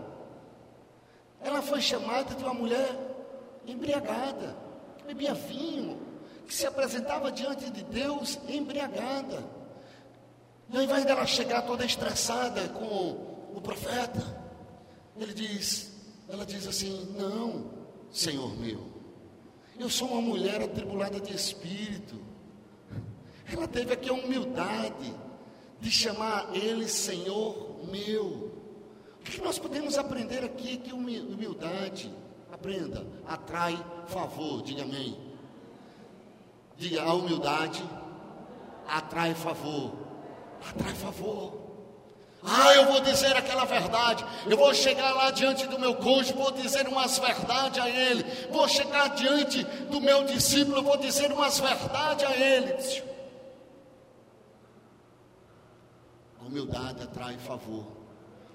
Ela 1.41 1.63
foi 1.63 1.81
chamada 1.81 2.35
de 2.35 2.43
uma 2.43 2.55
mulher 2.55 2.91
embriagada, 3.67 4.57
que 4.99 5.05
bebia 5.05 5.35
vinho, 5.35 6.01
que 6.47 6.55
se 6.55 6.67
apresentava 6.67 7.31
diante 7.31 7.71
de 7.71 7.83
Deus 7.85 8.39
embriagada. 8.49 9.43
E 10.71 10.77
ao 10.77 10.83
invés 10.83 11.05
dela 11.05 11.27
chegar 11.27 11.63
toda 11.63 11.85
estressada 11.85 12.69
com 12.69 13.53
o 13.55 13.61
profeta, 13.61 14.23
ele 15.17 15.33
diz: 15.33 15.93
ela 16.29 16.45
diz 16.45 16.67
assim: 16.67 17.15
Não, 17.17 17.71
Senhor 18.11 18.57
meu, 18.59 18.87
eu 19.79 19.89
sou 19.89 20.09
uma 20.09 20.21
mulher 20.21 20.63
atribulada 20.63 21.21
de 21.21 21.35
espírito. 21.35 22.17
Ela 23.53 23.69
teve 23.69 23.93
aqui 23.93 24.09
a 24.09 24.15
humildade 24.15 25.15
de 25.81 25.91
chamar 25.91 26.55
Ele 26.55 26.89
Senhor 26.89 27.85
meu. 27.91 28.51
O 29.21 29.25
que 29.25 29.41
nós 29.41 29.59
podemos 29.59 29.99
aprender 29.99 30.45
aqui? 30.45 30.77
Que 30.79 30.93
humildade, 30.93 32.13
aprenda, 32.51 33.07
atrai 33.27 33.77
favor, 34.07 34.63
diga 34.63 34.83
amém. 34.83 35.19
Diga, 36.77 37.03
a 37.03 37.15
humildade 37.15 37.83
atrai 38.87 39.35
favor, 39.35 39.93
atrai 40.69 40.95
favor. 40.95 41.66
Ah, 42.43 42.75
eu 42.75 42.87
vou 42.87 43.01
dizer 43.01 43.37
aquela 43.37 43.65
verdade. 43.65 44.25
Eu 44.47 44.57
vou 44.57 44.73
chegar 44.73 45.13
lá 45.15 45.31
diante 45.31 45.67
do 45.67 45.79
meu 45.79 45.95
cônjuge, 45.97 46.33
vou 46.33 46.53
dizer 46.53 46.87
umas 46.87 47.19
verdades 47.19 47.81
a 47.81 47.89
ele. 47.89 48.25
Vou 48.51 48.69
chegar 48.69 49.09
diante 49.09 49.65
do 49.91 50.01
meu 50.01 50.25
discípulo, 50.25 50.83
vou 50.83 50.97
dizer 50.97 51.33
umas 51.33 51.59
verdades 51.59 52.25
a 52.25 52.37
ele. 52.37 52.77
Humildade 56.41 57.03
atrai 57.03 57.37
favor. 57.39 57.85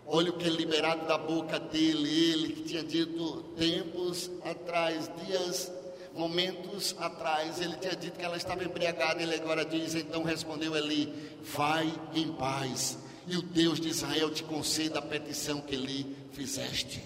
Olha 0.08 0.32
o 0.32 0.38
que 0.38 0.48
é 0.48 0.50
liberado 0.50 1.06
da 1.06 1.18
boca 1.18 1.60
dele, 1.60 2.32
ele 2.32 2.54
que 2.54 2.64
tinha 2.64 2.84
dito 2.84 3.44
tempos 3.58 4.32
atrás, 4.44 5.10
dias, 5.26 5.72
momentos 6.14 6.96
atrás, 7.00 7.62
ele 7.62 7.76
tinha 7.76 7.96
dito 7.96 8.18
que 8.18 8.26
ela 8.26 8.36
estava 8.36 8.64
embriagada, 8.64 9.22
ele 9.22 9.36
agora 9.36 9.64
diz, 9.64 9.96
então 9.96 10.24
respondeu 10.24 10.76
Eli, 10.76 11.38
vai 11.42 11.94
em 12.14 12.30
paz 12.34 12.98
e 13.32 13.38
o 13.38 13.42
Deus 13.42 13.80
de 13.80 13.88
Israel 13.88 14.30
te 14.30 14.44
conceda 14.44 15.00
a 15.00 15.02
petição 15.02 15.62
que 15.62 15.74
lhe 15.74 16.06
fizeste. 16.34 17.02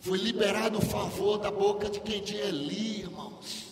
Foi 0.00 0.16
liberado 0.16 0.78
o 0.78 0.80
favor 0.80 1.36
da 1.36 1.50
boca 1.50 1.90
de 1.90 2.00
quem 2.00 2.22
tinha 2.22 2.44
Eli, 2.44 3.00
irmãos, 3.00 3.66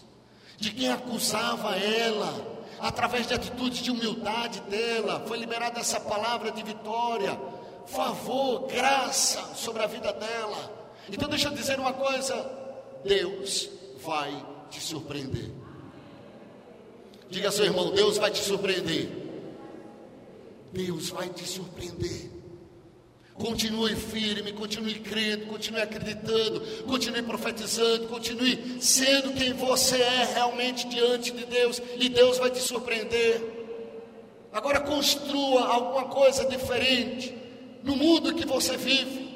de 0.59 0.71
quem 0.73 0.93
acusava 0.93 1.75
ela, 1.75 2.59
através 2.79 3.27
de 3.27 3.33
atitudes 3.33 3.79
de 3.79 3.91
humildade 3.91 4.61
dela, 4.69 5.25
foi 5.27 5.39
liberada 5.39 5.81
essa 5.81 5.99
palavra 5.99 6.53
de 6.53 6.63
vitória, 6.63 7.41
favor, 7.87 8.67
graça 8.67 9.55
sobre 9.55 9.83
a 9.83 9.87
vida 9.87 10.13
dela. 10.13 10.93
Então, 11.11 11.31
deixa 11.31 11.49
eu 11.49 11.55
dizer 11.55 11.81
uma 11.81 11.95
coisa: 11.95 12.35
Deus 13.03 13.71
vai 14.05 14.45
te 14.71 14.83
surpreender. 14.83 15.51
Diga 17.31 17.49
ao 17.49 17.53
seu 17.53 17.65
irmão: 17.65 17.93
Deus 17.93 18.19
vai 18.19 18.31
te 18.31 18.45
surpreender. 18.45 19.26
Deus 20.77 21.09
vai 21.09 21.31
te 21.31 21.47
surpreender. 21.49 22.31
Continue 23.35 23.97
firme, 23.97 24.53
continue 24.53 24.99
crendo, 25.01 25.47
continue 25.47 25.81
acreditando, 25.81 26.61
continue 26.87 27.23
profetizando, 27.23 28.09
continue 28.09 28.81
sendo 28.81 29.33
quem 29.35 29.53
você 29.55 30.01
é 30.01 30.25
realmente 30.35 30.87
diante 30.89 31.33
de 31.33 31.45
Deus, 31.45 31.83
e 31.99 32.09
Deus 32.09 32.39
vai 32.39 32.51
te 32.51 32.61
surpreender. 32.61 33.43
Agora 34.53 34.81
construa 34.81 35.67
alguma 35.67 36.05
coisa 36.05 36.47
diferente 36.47 37.35
no 37.83 37.97
mundo 37.97 38.35
que 38.35 38.47
você 38.47 38.77
vive. 38.77 39.27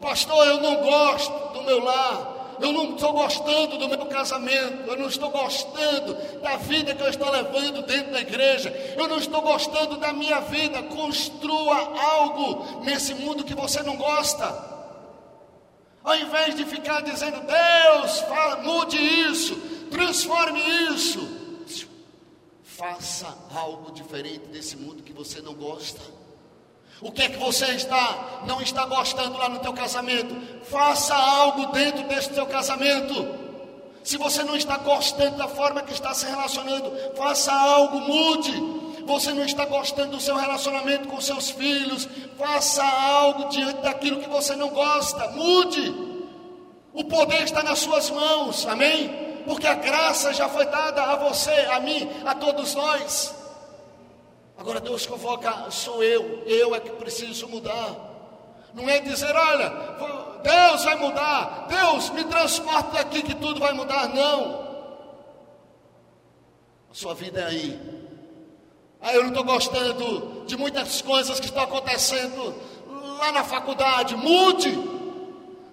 Pastor, 0.00 0.44
eu 0.46 0.60
não 0.60 0.82
gosto 0.82 1.52
do 1.52 1.62
meu 1.62 1.78
lar, 1.78 2.31
eu 2.62 2.72
não 2.72 2.94
estou 2.94 3.12
gostando 3.12 3.76
do 3.76 3.88
meu 3.88 4.06
casamento, 4.06 4.88
eu 4.88 4.96
não 4.96 5.08
estou 5.08 5.30
gostando 5.30 6.14
da 6.40 6.56
vida 6.58 6.94
que 6.94 7.02
eu 7.02 7.08
estou 7.08 7.28
levando 7.28 7.82
dentro 7.82 8.12
da 8.12 8.20
igreja, 8.20 8.70
eu 8.96 9.08
não 9.08 9.18
estou 9.18 9.42
gostando 9.42 9.96
da 9.96 10.12
minha 10.12 10.40
vida. 10.40 10.80
Construa 10.84 11.76
algo 12.00 12.84
nesse 12.84 13.14
mundo 13.14 13.42
que 13.42 13.54
você 13.54 13.82
não 13.82 13.96
gosta. 13.96 14.70
Ao 16.04 16.16
invés 16.16 16.54
de 16.54 16.64
ficar 16.64 17.00
dizendo, 17.02 17.40
Deus, 17.40 18.20
fala, 18.20 18.56
mude 18.62 18.96
isso, 18.96 19.56
transforme 19.90 20.60
isso, 20.94 21.28
faça 22.62 23.36
algo 23.54 23.92
diferente 23.92 24.46
desse 24.46 24.76
mundo 24.76 25.02
que 25.02 25.12
você 25.12 25.40
não 25.40 25.54
gosta. 25.54 26.00
O 27.02 27.10
que 27.10 27.22
é 27.22 27.28
que 27.28 27.36
você 27.36 27.66
está 27.72 28.42
não 28.46 28.62
está 28.62 28.86
gostando 28.86 29.36
lá 29.36 29.48
no 29.48 29.58
teu 29.58 29.72
casamento? 29.72 30.34
Faça 30.64 31.14
algo 31.14 31.66
dentro 31.66 32.04
desse 32.04 32.30
teu 32.30 32.46
casamento. 32.46 33.42
Se 34.04 34.16
você 34.16 34.42
não 34.44 34.56
está 34.56 34.76
gostando 34.78 35.36
da 35.36 35.48
forma 35.48 35.82
que 35.82 35.92
está 35.92 36.14
se 36.14 36.26
relacionando, 36.26 36.92
faça 37.16 37.52
algo, 37.52 38.00
mude. 38.00 38.82
você 39.04 39.32
não 39.32 39.44
está 39.44 39.64
gostando 39.64 40.12
do 40.12 40.20
seu 40.20 40.36
relacionamento 40.36 41.08
com 41.08 41.20
seus 41.20 41.50
filhos, 41.50 42.08
faça 42.38 42.84
algo 42.84 43.48
diante 43.48 43.80
daquilo 43.80 44.20
que 44.20 44.28
você 44.28 44.54
não 44.54 44.68
gosta, 44.68 45.28
mude. 45.32 45.92
O 46.92 47.04
poder 47.04 47.42
está 47.42 47.64
nas 47.64 47.80
suas 47.80 48.10
mãos, 48.10 48.64
amém? 48.66 49.42
Porque 49.44 49.66
a 49.66 49.74
graça 49.74 50.32
já 50.32 50.48
foi 50.48 50.66
dada 50.66 51.02
a 51.02 51.16
você, 51.16 51.50
a 51.72 51.80
mim, 51.80 52.08
a 52.24 52.34
todos 52.34 52.74
nós. 52.76 53.41
Agora 54.62 54.78
Deus 54.78 55.04
convoca, 55.04 55.72
sou 55.72 56.04
eu, 56.04 56.44
eu 56.46 56.72
é 56.72 56.78
que 56.78 56.90
preciso 56.90 57.48
mudar. 57.48 57.96
Não 58.72 58.88
é 58.88 59.00
dizer, 59.00 59.34
olha, 59.34 59.68
Deus 60.40 60.84
vai 60.84 60.94
mudar, 60.94 61.66
Deus 61.68 62.10
me 62.10 62.22
transporta 62.22 62.92
daqui 62.92 63.24
que 63.24 63.34
tudo 63.34 63.58
vai 63.58 63.72
mudar, 63.72 64.10
não. 64.10 64.62
A 66.88 66.94
sua 66.94 67.12
vida 67.12 67.40
é 67.40 67.44
aí. 67.44 67.80
Ah, 69.00 69.12
eu 69.12 69.22
não 69.22 69.30
estou 69.30 69.42
gostando 69.42 70.44
de 70.46 70.56
muitas 70.56 71.02
coisas 71.02 71.40
que 71.40 71.46
estão 71.46 71.64
acontecendo 71.64 72.54
lá 73.18 73.32
na 73.32 73.42
faculdade. 73.42 74.14
Mude. 74.14 74.78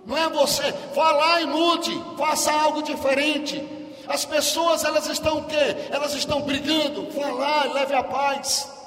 Não 0.03 0.17
é 0.17 0.27
você. 0.29 0.73
Vá 0.95 1.11
lá 1.11 1.41
e 1.41 1.45
mude. 1.45 1.91
Faça 2.17 2.51
algo 2.51 2.81
diferente. 2.81 3.63
As 4.07 4.25
pessoas, 4.25 4.83
elas 4.83 5.05
estão 5.07 5.37
o 5.37 5.45
quê? 5.45 5.77
Elas 5.91 6.15
estão 6.15 6.41
brigando. 6.41 7.07
Vá 7.11 7.27
lá 7.27 7.67
e 7.67 7.73
leve 7.73 7.93
a 7.93 8.03
paz. 8.03 8.78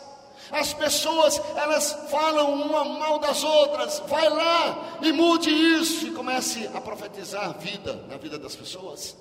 As 0.52 0.74
pessoas, 0.74 1.40
elas 1.56 1.92
falam 2.10 2.52
uma 2.52 2.84
mal 2.84 3.18
das 3.18 3.42
outras. 3.42 4.00
Vai 4.06 4.28
lá 4.28 4.98
e 5.00 5.10
mude 5.10 5.48
isso. 5.48 6.06
E 6.06 6.12
comece 6.12 6.68
a 6.74 6.80
profetizar 6.80 7.58
vida 7.58 7.94
na 8.06 8.18
vida 8.18 8.38
das 8.38 8.54
pessoas. 8.54 9.16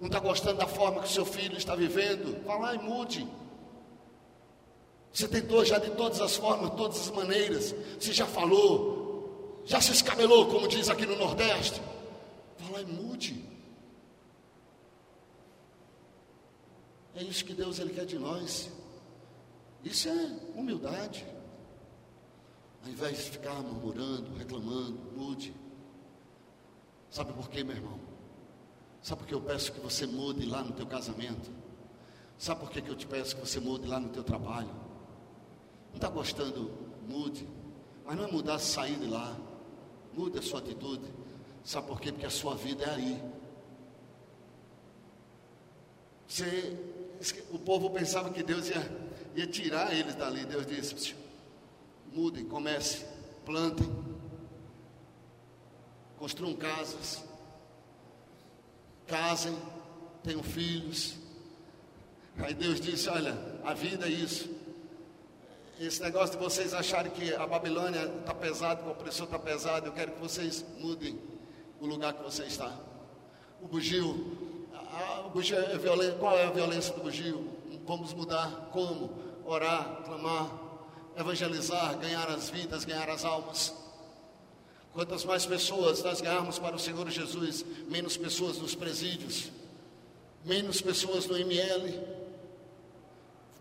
Não 0.00 0.08
está 0.08 0.18
gostando 0.18 0.58
da 0.58 0.66
forma 0.66 1.00
que 1.00 1.06
o 1.06 1.10
seu 1.10 1.24
filho 1.24 1.56
está 1.56 1.76
vivendo? 1.76 2.44
Vá 2.44 2.56
lá 2.56 2.74
e 2.74 2.78
mude. 2.78 3.26
Você 5.12 5.28
tentou 5.28 5.64
já 5.64 5.78
de 5.78 5.90
todas 5.92 6.20
as 6.20 6.34
formas, 6.34 6.70
todas 6.70 6.98
as 6.98 7.10
maneiras. 7.10 7.72
Você 7.98 8.12
já 8.12 8.26
falou, 8.26 9.62
já 9.64 9.80
se 9.80 9.92
escabelou, 9.92 10.46
como 10.46 10.66
diz 10.66 10.90
aqui 10.90 11.06
no 11.06 11.16
Nordeste. 11.16 11.80
Vá 12.58 12.72
lá 12.72 12.80
e 12.82 12.86
mude. 12.86 13.44
É 17.14 17.22
isso 17.22 17.44
que 17.44 17.54
Deus 17.54 17.78
ele 17.78 17.94
quer 17.94 18.04
de 18.04 18.18
nós. 18.18 18.68
Isso 19.86 20.08
é 20.08 20.58
humildade. 20.58 21.24
Ao 22.84 22.90
invés 22.90 23.18
de 23.18 23.30
ficar 23.30 23.54
murmurando, 23.62 24.34
reclamando, 24.34 24.98
mude. 25.14 25.54
Sabe 27.08 27.32
por 27.32 27.48
quê, 27.48 27.62
meu 27.62 27.76
irmão? 27.76 28.00
Sabe 29.00 29.20
por 29.20 29.28
que 29.28 29.34
eu 29.34 29.40
peço 29.40 29.72
que 29.72 29.78
você 29.78 30.04
mude 30.04 30.44
lá 30.44 30.64
no 30.64 30.72
teu 30.72 30.86
casamento? 30.86 31.52
Sabe 32.36 32.60
por 32.60 32.70
que, 32.70 32.80
eu 32.80 32.96
te 32.96 33.06
peço 33.06 33.36
que 33.36 33.40
você 33.40 33.60
mude 33.60 33.86
lá 33.86 34.00
no 34.00 34.08
teu 34.08 34.24
trabalho? 34.24 34.74
Não 35.90 35.94
está 35.94 36.08
gostando? 36.08 36.68
Mude. 37.08 37.48
Mas 38.04 38.16
não 38.16 38.24
é 38.24 38.32
mudar, 38.32 38.58
sair 38.58 38.98
de 38.98 39.06
lá. 39.06 39.36
Mude 40.12 40.36
a 40.40 40.42
sua 40.42 40.58
atitude. 40.58 41.08
Sabe 41.62 41.86
por 41.86 42.00
quê? 42.00 42.10
Porque 42.10 42.26
a 42.26 42.30
sua 42.30 42.56
vida 42.56 42.84
é 42.84 42.90
aí. 42.90 43.22
Você, 46.26 46.76
o 47.52 47.58
povo 47.60 47.88
pensava 47.90 48.30
que 48.30 48.42
Deus 48.42 48.68
ia 48.68 49.05
ia 49.36 49.46
tirar 49.46 49.94
eles 49.94 50.14
dali. 50.14 50.44
Deus 50.44 50.66
disse: 50.66 51.14
mudem, 52.12 52.44
comece, 52.46 53.04
plantem, 53.44 53.86
construam 56.18 56.54
casas, 56.54 57.22
casem, 59.06 59.56
tenham 60.24 60.42
filhos. 60.42 61.16
Aí 62.38 62.54
Deus 62.54 62.80
disse: 62.80 63.08
Olha, 63.08 63.36
a 63.64 63.74
vida 63.74 64.06
é 64.06 64.10
isso. 64.10 64.50
Esse 65.78 66.02
negócio 66.02 66.38
de 66.38 66.42
vocês 66.42 66.72
acharem 66.72 67.12
que 67.12 67.34
a 67.34 67.46
Babilônia 67.46 68.06
está 68.20 68.32
pesada, 68.32 68.80
que 68.80 68.88
o 68.88 68.92
opressor 68.92 69.26
está 69.26 69.38
pesado, 69.38 69.86
eu 69.86 69.92
quero 69.92 70.12
que 70.12 70.20
vocês 70.20 70.64
mudem 70.78 71.20
o 71.78 71.86
lugar 71.86 72.14
que 72.14 72.22
você 72.22 72.44
está. 72.44 72.74
O 73.60 73.68
bugio, 73.68 74.66
a, 74.72 75.26
o 75.26 75.30
bugio 75.30 75.58
é 75.58 75.76
violento. 75.76 76.18
Qual 76.18 76.36
é 76.36 76.46
a 76.46 76.50
violência 76.50 76.94
do 76.94 77.02
bugio? 77.02 77.55
Vamos 77.86 78.12
mudar. 78.12 78.70
Como? 78.72 79.26
orar, 79.46 80.02
clamar, 80.04 80.50
evangelizar, 81.16 81.96
ganhar 81.98 82.28
as 82.28 82.50
vidas, 82.50 82.84
ganhar 82.84 83.08
as 83.08 83.24
almas. 83.24 83.72
Quantas 84.92 85.24
mais 85.24 85.46
pessoas 85.46 86.02
nós 86.02 86.20
ganharmos 86.20 86.58
para 86.58 86.74
o 86.74 86.78
Senhor 86.78 87.08
Jesus, 87.08 87.64
menos 87.88 88.16
pessoas 88.16 88.58
nos 88.58 88.74
presídios, 88.74 89.50
menos 90.44 90.80
pessoas 90.80 91.26
no 91.26 91.36
ML. 91.36 92.00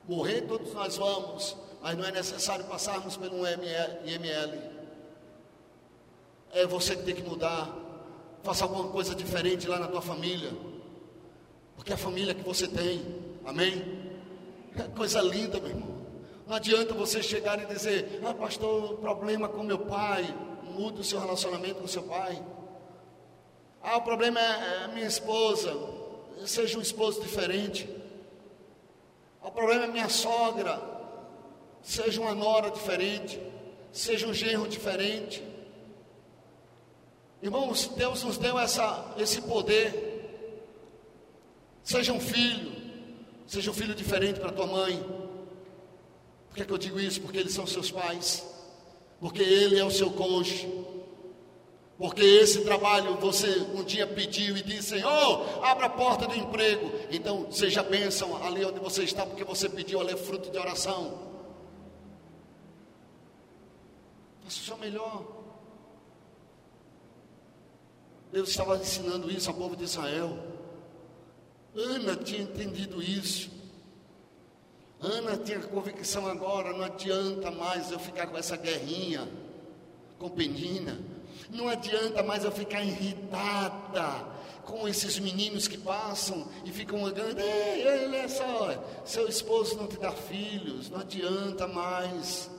Morrer 0.07 0.41
todos 0.41 0.73
nós 0.73 0.97
vamos, 0.97 1.55
mas 1.81 1.97
não 1.97 2.05
é 2.05 2.11
necessário 2.11 2.65
passarmos 2.65 3.17
pelo 3.17 3.45
IML. 3.47 4.75
É 6.51 6.65
você 6.65 6.95
que 6.95 7.03
tem 7.03 7.15
que 7.15 7.23
mudar. 7.23 7.69
Faça 8.43 8.63
alguma 8.63 8.89
coisa 8.89 9.13
diferente 9.13 9.67
lá 9.67 9.79
na 9.79 9.88
tua 9.88 10.01
família. 10.01 10.51
Porque 11.75 11.91
é 11.91 11.95
a 11.95 11.97
família 11.97 12.33
que 12.33 12.43
você 12.43 12.67
tem. 12.67 13.03
Amém? 13.43 13.94
Coisa 14.95 15.21
linda, 15.21 15.59
meu 15.59 15.69
irmão. 15.69 15.95
Não 16.47 16.55
adianta 16.55 16.93
você 16.93 17.23
chegar 17.23 17.61
e 17.61 17.65
dizer, 17.65 18.21
ah, 18.23 18.33
pastor, 18.33 18.97
problema 18.97 19.49
com 19.49 19.63
meu 19.63 19.79
pai, 19.79 20.23
muda 20.63 21.01
o 21.01 21.03
seu 21.03 21.19
relacionamento 21.19 21.81
com 21.81 21.88
seu 21.88 22.03
pai. 22.03 22.41
Ah, 23.81 23.97
o 23.97 24.01
problema 24.01 24.39
é, 24.39 24.83
é 24.83 24.88
minha 24.89 25.07
esposa, 25.07 25.75
seja 26.45 26.77
um 26.77 26.81
esposo 26.81 27.21
diferente. 27.21 27.89
Ah, 29.41 29.47
o 29.47 29.51
problema 29.51 29.85
é 29.85 29.88
minha 29.88 30.09
sogra, 30.09 30.81
seja 31.81 32.21
uma 32.21 32.35
nora 32.35 32.69
diferente, 32.69 33.41
seja 33.91 34.27
um 34.27 34.33
genro 34.33 34.67
diferente. 34.67 35.43
Irmãos, 37.41 37.88
Deus 37.95 38.23
nos 38.23 38.38
deu 38.38 38.57
essa, 38.57 39.13
esse 39.17 39.41
poder. 39.41 40.13
Seja 41.83 42.11
um 42.11 42.19
filho, 42.19 42.74
Seja 43.47 43.71
um 43.71 43.73
filho 43.73 43.93
diferente 43.93 44.39
para 44.39 44.51
tua 44.51 44.65
mãe. 44.65 44.97
Por 46.49 46.55
que, 46.55 46.62
é 46.62 46.65
que 46.65 46.73
eu 46.73 46.77
digo 46.77 46.99
isso? 46.99 47.21
Porque 47.21 47.38
eles 47.38 47.53
são 47.53 47.67
seus 47.67 47.91
pais. 47.91 48.45
Porque 49.19 49.41
ele 49.41 49.79
é 49.79 49.84
o 49.84 49.91
seu 49.91 50.12
cônjuge. 50.12 50.67
Porque 51.97 52.21
esse 52.21 52.62
trabalho 52.63 53.15
você 53.15 53.60
um 53.73 53.84
dia 53.84 54.05
pediu 54.05 54.58
e 54.58 54.62
disse, 54.62 54.89
Senhor, 54.89 55.63
abra 55.63 55.86
a 55.86 55.89
porta 55.89 56.27
do 56.27 56.36
emprego. 56.36 56.91
Então 57.10 57.49
seja 57.51 57.81
bênção 57.81 58.43
ali 58.43 58.65
onde 58.65 58.79
você 58.79 59.03
está, 59.03 59.25
porque 59.25 59.43
você 59.43 59.69
pediu 59.69 60.01
ali 60.01 60.15
fruto 60.17 60.51
de 60.51 60.58
oração. 60.58 61.34
Faça 64.43 64.60
o 64.60 64.63
seu 64.63 64.77
melhor. 64.77 65.23
Deus 68.31 68.49
estava 68.49 68.75
ensinando 68.77 69.31
isso 69.31 69.49
ao 69.49 69.55
povo 69.55 69.75
de 69.75 69.86
Israel. 69.86 70.54
Ana 71.75 72.15
tinha 72.15 72.41
entendido 72.41 73.01
isso. 73.01 73.49
Ana 75.01 75.38
tinha 75.38 75.59
convicção 75.59 76.25
agora, 76.27 76.71
não 76.71 76.83
adianta 76.83 77.51
mais 77.51 77.91
eu 77.91 77.99
ficar 77.99 78.27
com 78.27 78.38
essa 78.38 78.55
guerrinha 78.55 79.27
com 80.17 80.29
Penina. 80.29 80.97
Não 81.49 81.67
adianta 81.67 82.23
mais 82.23 82.43
eu 82.43 82.51
ficar 82.51 82.81
irritada 82.81 84.25
com 84.63 84.88
esses 84.88 85.19
meninos 85.19 85.67
que 85.67 85.77
passam 85.77 86.47
e 86.63 86.71
ficam 86.71 87.03
olhando, 87.03 87.39
ei, 87.39 87.85
olha 87.88 88.27
só, 88.27 89.03
seu 89.05 89.27
esposo 89.27 89.75
não 89.75 89.88
te 89.88 89.97
dá 89.97 90.11
filhos, 90.11 90.89
não 90.89 90.99
adianta 90.99 91.67
mais. 91.67 92.49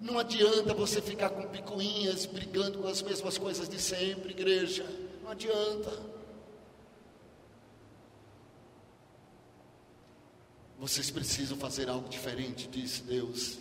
Não 0.00 0.18
adianta 0.18 0.72
você 0.72 1.02
ficar 1.02 1.28
com 1.28 1.42
picuinhas, 1.48 2.24
brigando 2.24 2.78
com 2.78 2.86
as 2.86 3.02
mesmas 3.02 3.36
coisas 3.36 3.68
de 3.68 3.80
sempre, 3.80 4.30
igreja. 4.30 4.86
Não 5.22 5.32
adianta. 5.32 6.17
Vocês 10.78 11.10
precisam 11.10 11.58
fazer 11.58 11.88
algo 11.88 12.08
diferente, 12.08 12.68
disse 12.68 13.02
Deus. 13.02 13.58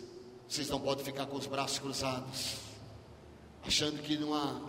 Vocês 0.48 0.70
não 0.70 0.80
podem 0.80 1.04
ficar 1.04 1.26
com 1.26 1.36
os 1.36 1.48
braços 1.48 1.80
cruzados, 1.80 2.58
achando 3.66 4.02
que 4.04 4.16
numa 4.16 4.62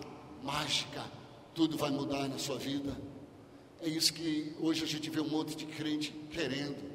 mágica 0.42 1.04
tudo 1.54 1.76
vai 1.76 1.90
mudar 1.90 2.26
na 2.26 2.38
sua 2.38 2.56
vida. 2.56 2.98
É 3.82 3.88
isso 3.88 4.14
que 4.14 4.56
hoje 4.58 4.82
a 4.82 4.86
gente 4.86 5.10
vê 5.10 5.20
um 5.20 5.28
monte 5.28 5.54
de 5.54 5.66
crente 5.66 6.10
querendo. 6.30 6.90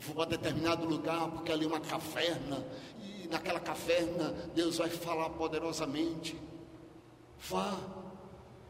Vou 0.00 0.14
para 0.14 0.30
determinado 0.30 0.86
lugar, 0.86 1.30
porque 1.30 1.52
ali 1.52 1.66
é 1.66 1.68
uma 1.68 1.80
caverna, 1.80 2.64
e 3.02 3.28
naquela 3.28 3.60
caverna 3.60 4.30
Deus 4.54 4.78
vai 4.78 4.88
falar 4.88 5.28
poderosamente. 5.30 6.40
Vá, 7.38 7.78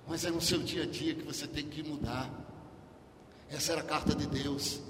mas 0.09 0.25
é 0.25 0.31
no 0.31 0.41
seu 0.41 0.59
dia 0.59 0.83
a 0.83 0.87
dia 0.87 1.15
que 1.15 1.23
você 1.23 1.47
tem 1.47 1.69
que 1.69 1.85
mudar. 1.85 2.29
Essa 3.49 3.73
era 3.73 3.81
a 3.81 3.85
carta 3.85 4.13
de 4.13 4.27
Deus. 4.27 4.90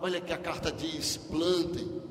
Olha 0.00 0.20
que 0.20 0.32
a 0.32 0.38
carta 0.38 0.70
diz: 0.70 1.16
plantem, 1.16 2.02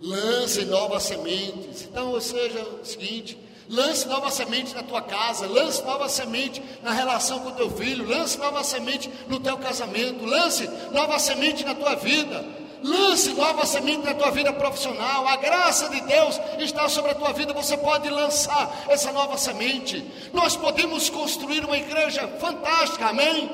lancem 0.00 0.66
novas 0.66 1.04
sementes. 1.04 1.82
Então, 1.82 2.10
ou 2.10 2.20
seja, 2.20 2.62
o 2.62 2.84
seguinte: 2.84 3.38
lance 3.68 4.06
nova 4.06 4.30
semente 4.30 4.74
na 4.74 4.82
tua 4.82 5.02
casa, 5.02 5.46
lance 5.46 5.82
nova 5.82 6.08
semente 6.08 6.62
na 6.82 6.92
relação 6.92 7.40
com 7.40 7.52
teu 7.52 7.70
filho, 7.70 8.06
lance 8.06 8.38
nova 8.38 8.62
semente 8.62 9.10
no 9.28 9.40
teu 9.40 9.56
casamento, 9.58 10.24
lance 10.24 10.68
nova 10.92 11.18
semente 11.18 11.64
na 11.64 11.74
tua 11.74 11.94
vida. 11.96 12.60
Lance 12.82 13.34
nova 13.34 13.66
semente 13.66 14.06
na 14.06 14.14
tua 14.14 14.30
vida 14.30 14.54
profissional. 14.54 15.28
A 15.28 15.36
graça 15.36 15.90
de 15.90 16.00
Deus 16.00 16.40
está 16.58 16.88
sobre 16.88 17.10
a 17.10 17.14
tua 17.14 17.30
vida. 17.32 17.52
Você 17.52 17.76
pode 17.76 18.08
lançar 18.08 18.86
essa 18.88 19.12
nova 19.12 19.36
semente. 19.36 20.02
Nós 20.32 20.56
podemos 20.56 21.10
construir 21.10 21.62
uma 21.62 21.76
igreja 21.76 22.26
fantástica. 22.40 23.08
Amém? 23.08 23.50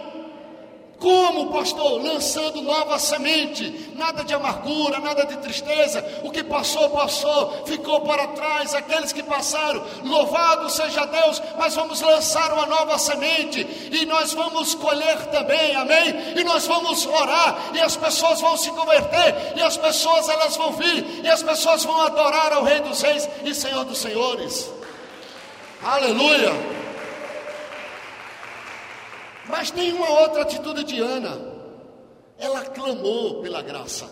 Como, 0.98 1.52
pastor? 1.52 2.02
Lançando 2.02 2.62
nova 2.62 2.98
semente, 2.98 3.92
nada 3.94 4.24
de 4.24 4.32
amargura, 4.32 4.98
nada 4.98 5.26
de 5.26 5.36
tristeza. 5.38 6.02
O 6.24 6.30
que 6.30 6.42
passou, 6.42 6.88
passou, 6.90 7.64
ficou 7.66 8.00
para 8.00 8.28
trás. 8.28 8.74
Aqueles 8.74 9.12
que 9.12 9.22
passaram, 9.22 9.84
louvado 10.04 10.70
seja 10.70 11.04
Deus, 11.04 11.42
mas 11.58 11.74
vamos 11.74 12.00
lançar 12.00 12.50
uma 12.52 12.66
nova 12.66 12.98
semente 12.98 13.90
e 13.92 14.06
nós 14.06 14.32
vamos 14.32 14.74
colher 14.74 15.26
também, 15.26 15.76
amém? 15.76 16.34
E 16.34 16.44
nós 16.44 16.66
vamos 16.66 17.04
orar 17.04 17.72
e 17.74 17.80
as 17.80 17.96
pessoas 17.96 18.40
vão 18.40 18.56
se 18.56 18.70
converter 18.70 19.54
e 19.56 19.62
as 19.62 19.76
pessoas 19.76 20.28
elas 20.28 20.56
vão 20.56 20.72
vir 20.72 21.24
e 21.24 21.28
as 21.28 21.42
pessoas 21.42 21.84
vão 21.84 22.00
adorar 22.02 22.54
ao 22.54 22.64
Rei 22.64 22.80
dos 22.80 23.02
Reis 23.02 23.28
e 23.44 23.54
Senhor 23.54 23.84
dos 23.84 23.98
Senhores. 23.98 24.70
Aleluia! 25.82 26.85
Mas 29.48 29.70
tem 29.70 29.92
uma 29.92 30.08
outra 30.20 30.42
atitude 30.42 30.84
de 30.84 31.00
Ana. 31.00 31.54
Ela 32.38 32.62
clamou 32.64 33.40
pela 33.42 33.62
graça. 33.62 34.10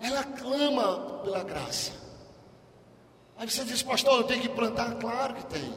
Ela 0.00 0.24
clama 0.24 1.20
pela 1.22 1.42
graça. 1.44 1.92
Aí 3.36 3.48
você 3.48 3.64
diz, 3.64 3.82
pastor, 3.82 4.20
eu 4.20 4.24
tenho 4.24 4.42
que 4.42 4.48
plantar? 4.48 4.94
Claro 4.96 5.34
que 5.34 5.46
tem. 5.46 5.74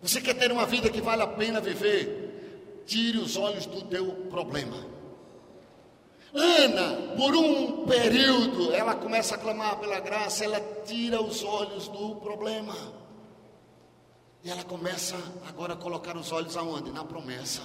Você 0.00 0.20
quer 0.20 0.34
ter 0.34 0.52
uma 0.52 0.66
vida 0.66 0.90
que 0.90 1.00
vale 1.00 1.22
a 1.22 1.26
pena 1.26 1.60
viver? 1.60 2.82
Tire 2.86 3.18
os 3.18 3.36
olhos 3.36 3.66
do 3.66 3.82
teu 3.82 4.06
problema. 4.30 4.76
Ana, 6.34 7.16
por 7.16 7.34
um 7.36 7.86
período, 7.86 8.74
ela 8.74 8.94
começa 8.94 9.36
a 9.36 9.38
clamar 9.38 9.78
pela 9.78 10.00
graça, 10.00 10.44
ela 10.44 10.60
tira 10.84 11.22
os 11.22 11.44
olhos 11.44 11.86
do 11.88 12.16
problema. 12.16 12.74
E 14.44 14.50
ela 14.50 14.62
começa 14.62 15.16
agora 15.48 15.72
a 15.72 15.76
colocar 15.76 16.14
os 16.18 16.30
olhos 16.30 16.54
aonde? 16.54 16.92
Na 16.92 17.02
promessa. 17.02 17.62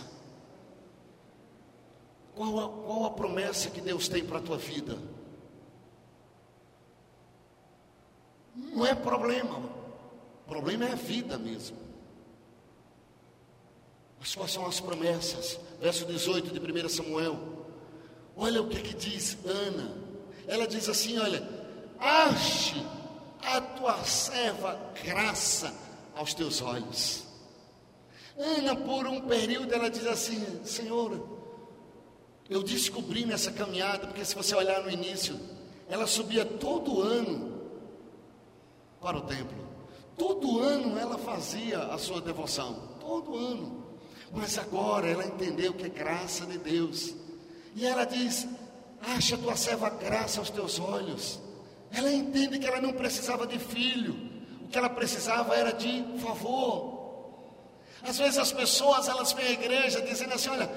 Qual 2.34 2.58
a, 2.58 2.70
qual 2.70 3.06
a 3.06 3.12
promessa 3.12 3.70
que 3.70 3.82
Deus 3.82 4.08
tem 4.08 4.24
para 4.24 4.38
a 4.38 4.42
tua 4.42 4.58
vida? 4.58 4.98
Não 8.56 8.86
é 8.86 8.96
problema. 8.96 9.58
O 9.58 10.48
problema 10.48 10.86
é 10.86 10.94
a 10.94 10.96
vida 10.96 11.38
mesmo. 11.38 11.78
Mas 14.18 14.34
quais 14.34 14.52
são 14.52 14.66
as 14.66 14.80
promessas? 14.80 15.60
Verso 15.82 16.06
18 16.06 16.58
de 16.58 16.86
1 16.86 16.88
Samuel. 16.88 17.38
Olha 18.38 18.62
o 18.62 18.70
que, 18.70 18.82
que 18.82 18.94
diz 18.94 19.38
Ana. 19.44 19.98
Ela 20.48 20.66
diz 20.66 20.88
assim: 20.88 21.20
olha, 21.20 21.46
ache 22.00 22.82
a 23.42 23.60
tua 23.60 24.02
serva 24.06 24.80
graça 25.04 25.89
aos 26.20 26.34
teus 26.34 26.62
olhos. 26.62 27.24
Ana, 28.38 28.76
por 28.76 29.08
um 29.08 29.22
período, 29.22 29.74
ela 29.74 29.90
diz 29.90 30.06
assim: 30.06 30.46
Senhor, 30.66 31.26
eu 32.50 32.62
descobri 32.62 33.26
nessa 33.26 33.52
caminhada, 33.52 34.08
porque 34.08 34.26
se 34.26 34.36
você 34.36 34.54
olhar 34.54 34.84
no 34.84 34.92
início, 34.92 35.40
ela 35.88 36.06
subia 36.06 36.46
todo 36.46 37.02
ano 37.02 37.62
para 39.00 39.18
o 39.18 39.22
templo. 39.22 39.70
Todo 40.18 40.60
ano 40.60 41.00
ela 41.00 41.18
fazia 41.18 41.80
a 41.80 41.98
sua 41.98 42.20
devoção, 42.20 42.98
todo 43.00 43.38
ano. 43.38 43.86
Mas 44.34 44.58
agora 44.58 45.08
ela 45.08 45.26
entendeu 45.26 45.74
que 45.74 45.86
é 45.86 45.90
graça 45.90 46.46
de 46.46 46.58
Deus. 46.58 47.16
E 47.76 47.86
ela 47.86 48.04
diz: 48.04 48.46
Acha 49.02 49.38
tua 49.38 49.56
serva 49.56 49.90
graça 49.90 50.40
aos 50.40 50.50
teus 50.50 50.80
olhos. 50.80 51.40
Ela 51.92 52.12
entende 52.12 52.60
que 52.60 52.68
ela 52.68 52.82
não 52.82 52.92
precisava 52.92 53.48
de 53.48 53.58
filho 53.58 54.29
que 54.72 54.78
ela 54.78 54.90
precisava 54.90 55.56
era 55.56 55.74
de 55.74 56.04
favor. 56.20 57.00
Às 58.02 58.18
vezes 58.18 58.38
as 58.38 58.52
pessoas 58.52 59.08
elas 59.08 59.34
vêm 59.34 59.48
à 59.48 59.52
igreja 59.52 60.02
dizendo 60.02 60.34
assim: 60.34 60.50
olha, 60.50 60.70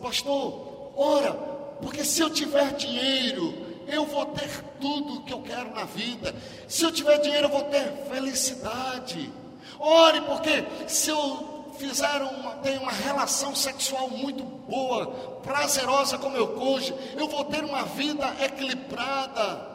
pastor, 0.00 0.92
ora, 0.96 1.32
porque 1.80 2.04
se 2.04 2.20
eu 2.20 2.30
tiver 2.30 2.72
dinheiro, 2.74 3.54
eu 3.86 4.06
vou 4.06 4.26
ter 4.26 4.48
tudo 4.80 5.22
que 5.22 5.32
eu 5.32 5.42
quero 5.42 5.74
na 5.74 5.84
vida. 5.84 6.34
Se 6.68 6.84
eu 6.84 6.92
tiver 6.92 7.18
dinheiro, 7.18 7.46
eu 7.46 7.50
vou 7.50 7.64
ter 7.64 7.92
felicidade. 8.10 9.30
Ore, 9.78 10.20
porque 10.22 10.64
se 10.86 11.10
eu 11.10 11.72
fizer 11.78 12.22
uma, 12.22 12.56
tenho 12.56 12.82
uma 12.82 12.92
relação 12.92 13.54
sexual 13.54 14.10
muito 14.10 14.42
boa, 14.42 15.06
prazerosa 15.42 16.18
com 16.18 16.28
meu 16.28 16.48
cônjuge, 16.48 16.94
eu 17.16 17.26
vou 17.26 17.44
ter 17.46 17.64
uma 17.64 17.84
vida 17.84 18.36
equilibrada 18.44 19.68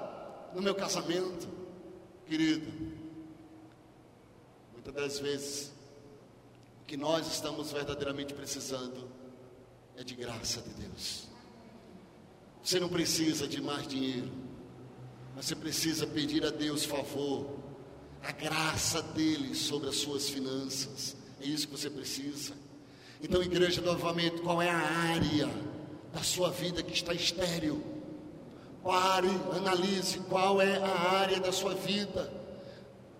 no 0.54 0.62
meu 0.62 0.76
casamento, 0.76 1.48
querido. 2.28 2.95
Muitas 4.86 5.04
das 5.04 5.20
vezes, 5.20 5.72
o 6.84 6.86
que 6.86 6.96
nós 6.96 7.26
estamos 7.26 7.72
verdadeiramente 7.72 8.36
precisando 8.36 9.10
é 9.98 10.04
de 10.04 10.14
graça 10.14 10.62
de 10.62 10.70
Deus. 10.76 11.24
Você 12.64 12.80
não 12.80 12.88
precisa 12.88 13.48
de 13.48 13.60
mais 13.60 13.88
dinheiro, 13.88 14.32
mas 15.36 15.46
você 15.46 15.56
precisa 15.56 16.06
pedir 16.06 16.46
a 16.46 16.52
Deus 16.52 16.86
favor, 16.86 17.58
a 18.22 18.32
graça 18.32 19.02
dele 19.02 19.56
sobre 19.56 19.90
as 19.90 19.96
suas 19.96 20.30
finanças. 20.30 21.16
É 21.42 21.48
isso 21.48 21.68
que 21.68 21.76
você 21.76 21.90
precisa. 21.90 22.54
Então, 23.24 23.42
igreja, 23.42 23.82
novamente, 23.82 24.40
qual 24.42 24.62
é 24.62 24.70
a 24.70 24.78
área 24.78 25.50
da 26.14 26.22
sua 26.22 26.52
vida 26.52 26.84
que 26.84 26.94
está 26.94 27.12
estéril? 27.12 27.84
Pare, 28.84 29.30
analise 29.56 30.20
qual 30.30 30.62
é 30.62 30.78
a 30.78 31.12
área 31.12 31.40
da 31.40 31.52
sua 31.52 31.74
vida 31.74 32.45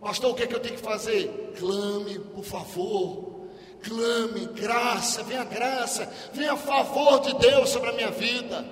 Pastor, 0.06 0.30
o 0.30 0.36
que 0.36 0.44
é 0.44 0.48
que 0.48 0.54
eu 0.54 0.60
tenho 0.60 0.76
que 0.76 0.84
fazer? 0.84 1.52
Clame, 1.58 2.20
por 2.20 2.44
favor. 2.44 3.48
Clame, 3.82 4.46
graça, 4.54 5.24
venha 5.24 5.44
graça, 5.44 6.08
venha 6.32 6.56
favor 6.56 7.22
de 7.22 7.34
Deus 7.40 7.72
sobre 7.72 7.90
a 7.90 7.94
minha 7.94 8.12
vida. 8.12 8.64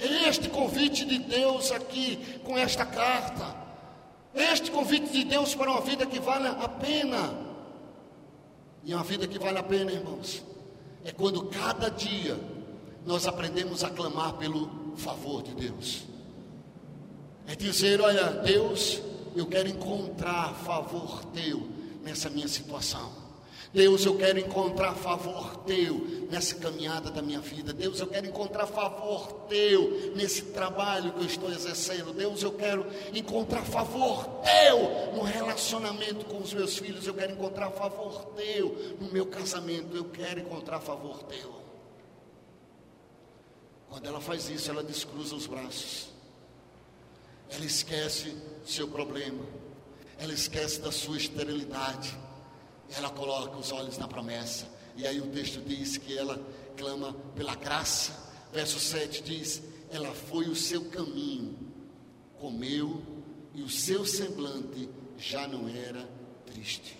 É 0.00 0.28
este 0.28 0.48
convite 0.48 1.04
de 1.04 1.20
Deus 1.20 1.70
aqui 1.70 2.40
com 2.42 2.58
esta 2.58 2.84
carta. 2.84 3.54
Este 4.34 4.72
convite 4.72 5.12
de 5.12 5.22
Deus 5.26 5.54
para 5.54 5.70
uma 5.70 5.80
vida 5.80 6.04
que 6.06 6.18
vale 6.18 6.48
a 6.48 6.68
pena. 6.68 7.38
E 8.82 8.92
uma 8.92 9.04
vida 9.04 9.28
que 9.28 9.38
vale 9.38 9.58
a 9.58 9.62
pena, 9.62 9.92
irmãos, 9.92 10.42
é 11.04 11.12
quando 11.12 11.44
cada 11.44 11.88
dia 11.88 12.36
nós 13.06 13.28
aprendemos 13.28 13.84
a 13.84 13.90
clamar 13.90 14.32
pelo 14.32 14.96
favor 14.96 15.40
de 15.40 15.54
Deus. 15.54 16.02
É 17.46 17.54
dizer, 17.54 18.00
olha, 18.00 18.24
Deus, 18.42 19.00
eu 19.36 19.46
quero 19.46 19.68
encontrar 19.68 20.54
favor 20.54 21.24
teu 21.26 21.68
nessa 22.02 22.28
minha 22.30 22.48
situação. 22.48 23.20
Deus, 23.72 24.04
eu 24.04 24.16
quero 24.16 24.40
encontrar 24.40 24.94
favor 24.94 25.58
teu 25.58 26.26
nessa 26.28 26.56
caminhada 26.56 27.08
da 27.08 27.22
minha 27.22 27.38
vida. 27.38 27.72
Deus, 27.72 28.00
eu 28.00 28.06
quero 28.08 28.26
encontrar 28.26 28.66
favor 28.66 29.46
teu 29.48 30.12
nesse 30.16 30.42
trabalho 30.46 31.12
que 31.12 31.20
eu 31.20 31.26
estou 31.26 31.52
exercendo. 31.52 32.12
Deus, 32.12 32.42
eu 32.42 32.50
quero 32.52 32.84
encontrar 33.14 33.62
favor 33.62 34.26
teu 34.42 35.14
no 35.14 35.22
relacionamento 35.22 36.24
com 36.24 36.38
os 36.38 36.52
meus 36.52 36.76
filhos. 36.78 37.06
Eu 37.06 37.14
quero 37.14 37.32
encontrar 37.32 37.70
favor 37.70 38.24
teu 38.36 38.96
no 39.00 39.12
meu 39.12 39.26
casamento. 39.26 39.96
Eu 39.96 40.06
quero 40.06 40.40
encontrar 40.40 40.80
favor 40.80 41.22
teu. 41.24 41.54
Quando 43.88 44.06
ela 44.06 44.20
faz 44.20 44.48
isso, 44.50 44.68
ela 44.68 44.82
descruza 44.82 45.36
os 45.36 45.46
braços. 45.46 46.08
Ela 47.50 47.64
esquece 47.64 48.36
seu 48.64 48.88
problema, 48.88 49.44
ela 50.18 50.32
esquece 50.32 50.80
da 50.80 50.92
sua 50.92 51.16
esterilidade, 51.16 52.16
ela 52.96 53.10
coloca 53.10 53.56
os 53.56 53.72
olhos 53.72 53.98
na 53.98 54.06
promessa. 54.06 54.66
E 54.96 55.06
aí 55.06 55.20
o 55.20 55.28
texto 55.28 55.60
diz 55.60 55.96
que 55.96 56.16
ela 56.16 56.40
clama 56.76 57.14
pela 57.34 57.54
graça. 57.54 58.12
Verso 58.52 58.78
7 58.78 59.22
diz: 59.22 59.62
Ela 59.90 60.12
foi 60.12 60.48
o 60.48 60.56
seu 60.56 60.84
caminho, 60.86 61.56
comeu, 62.38 63.02
e 63.54 63.62
o 63.62 63.68
seu 63.68 64.04
semblante 64.04 64.88
já 65.18 65.46
não 65.46 65.68
era 65.68 66.08
triste. 66.46 66.96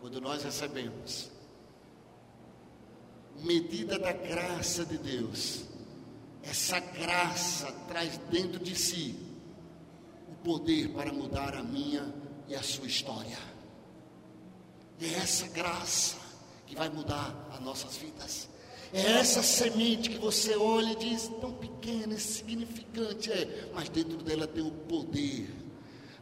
Quando 0.00 0.20
nós 0.20 0.42
recebemos 0.42 1.30
medida 3.36 3.98
da 3.98 4.12
graça 4.12 4.84
de 4.84 4.98
Deus, 4.98 5.64
essa 6.42 6.78
graça 6.78 7.72
traz 7.88 8.18
dentro 8.30 8.62
de 8.62 8.76
si 8.76 9.23
poder 10.44 10.90
para 10.90 11.10
mudar 11.10 11.54
a 11.54 11.62
minha 11.62 12.14
e 12.46 12.54
a 12.54 12.62
sua 12.62 12.86
história. 12.86 13.38
É 15.00 15.06
essa 15.14 15.48
graça 15.48 16.16
que 16.66 16.76
vai 16.76 16.88
mudar 16.90 17.48
as 17.52 17.60
nossas 17.60 17.96
vidas. 17.96 18.48
É 18.92 19.00
essa 19.18 19.42
semente 19.42 20.10
que 20.10 20.18
você 20.18 20.54
olha 20.54 20.92
e 20.92 20.96
diz, 20.96 21.28
tão 21.40 21.52
pequena, 21.52 22.14
insignificante 22.14 23.32
é, 23.32 23.70
mas 23.74 23.88
dentro 23.88 24.18
dela 24.18 24.46
tem 24.46 24.64
o 24.64 24.70
poder. 24.70 25.52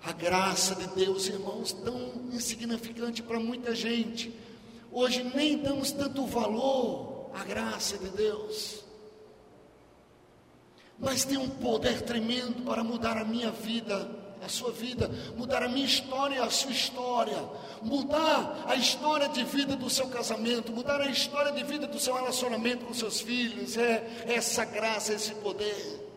A 0.02 0.12
graça 0.12 0.74
de 0.74 0.86
Deus, 0.94 1.26
irmãos, 1.26 1.72
tão 1.72 2.30
insignificante 2.32 3.22
para 3.22 3.38
muita 3.38 3.74
gente. 3.74 4.34
Hoje 4.90 5.22
nem 5.34 5.58
damos 5.58 5.92
tanto 5.92 6.24
valor 6.24 7.30
à 7.34 7.44
graça 7.44 7.98
de 7.98 8.08
Deus. 8.08 8.81
Mas 11.02 11.24
tem 11.24 11.36
um 11.36 11.48
poder 11.48 12.02
tremendo 12.02 12.64
para 12.64 12.84
mudar 12.84 13.18
a 13.18 13.24
minha 13.24 13.50
vida, 13.50 14.08
a 14.40 14.48
sua 14.48 14.70
vida, 14.70 15.10
mudar 15.36 15.64
a 15.64 15.68
minha 15.68 15.84
história, 15.84 16.40
a 16.44 16.48
sua 16.48 16.70
história, 16.70 17.36
mudar 17.82 18.64
a 18.68 18.76
história 18.76 19.28
de 19.28 19.42
vida 19.42 19.74
do 19.74 19.90
seu 19.90 20.06
casamento, 20.06 20.70
mudar 20.70 21.00
a 21.00 21.08
história 21.10 21.50
de 21.50 21.64
vida 21.64 21.88
do 21.88 21.98
seu 21.98 22.14
relacionamento 22.14 22.84
com 22.84 22.94
seus 22.94 23.20
filhos. 23.20 23.76
É 23.76 24.24
essa 24.28 24.64
graça, 24.64 25.12
esse 25.12 25.34
poder. 25.34 26.08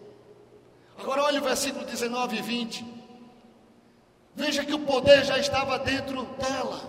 Agora 1.00 1.24
olha 1.24 1.42
o 1.42 1.44
versículo 1.44 1.84
19 1.84 2.38
e 2.38 2.42
20. 2.44 2.86
Veja 4.36 4.64
que 4.64 4.74
o 4.74 4.80
poder 4.80 5.26
já 5.26 5.40
estava 5.40 5.80
dentro 5.80 6.26
dela. 6.38 6.80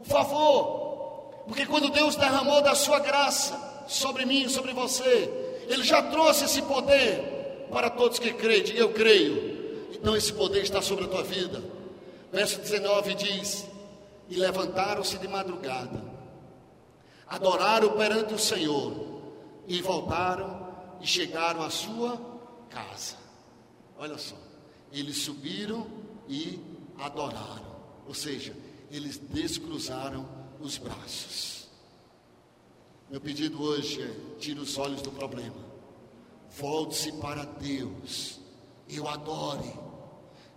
O 0.00 0.04
favor. 0.04 1.44
Porque 1.46 1.66
quando 1.66 1.90
Deus 1.90 2.16
derramou 2.16 2.62
da 2.62 2.74
sua 2.74 3.00
graça 3.00 3.84
sobre 3.86 4.24
mim, 4.24 4.48
sobre 4.48 4.72
você, 4.72 5.37
Ele 5.68 5.82
já 5.82 6.02
trouxe 6.02 6.46
esse 6.46 6.62
poder 6.62 7.66
para 7.70 7.90
todos 7.90 8.18
que 8.18 8.32
creem. 8.32 8.70
Eu 8.76 8.92
creio. 8.92 9.88
Então 9.92 10.16
esse 10.16 10.32
poder 10.32 10.62
está 10.62 10.80
sobre 10.80 11.04
a 11.04 11.08
tua 11.08 11.22
vida. 11.22 11.62
Verso 12.32 12.60
19 12.60 13.14
diz: 13.14 13.66
E 14.28 14.36
levantaram-se 14.36 15.18
de 15.18 15.28
madrugada, 15.28 16.02
adoraram 17.26 17.90
perante 17.92 18.34
o 18.34 18.38
Senhor, 18.38 18.92
e 19.66 19.80
voltaram 19.82 20.68
e 21.00 21.06
chegaram 21.06 21.62
à 21.62 21.70
sua 21.70 22.20
casa. 22.70 23.16
Olha 23.98 24.18
só, 24.18 24.36
eles 24.92 25.18
subiram 25.18 25.86
e 26.28 26.58
adoraram, 26.98 27.76
ou 28.06 28.14
seja, 28.14 28.54
eles 28.90 29.18
descruzaram 29.18 30.28
os 30.60 30.78
braços. 30.78 31.57
Meu 33.10 33.20
pedido 33.20 33.62
hoje 33.62 34.02
é: 34.02 34.38
tire 34.38 34.60
os 34.60 34.76
olhos 34.76 35.00
do 35.00 35.10
problema, 35.10 35.64
volte-se 36.50 37.12
para 37.12 37.44
Deus, 37.44 38.38
eu 38.88 39.08
adore, 39.08 39.72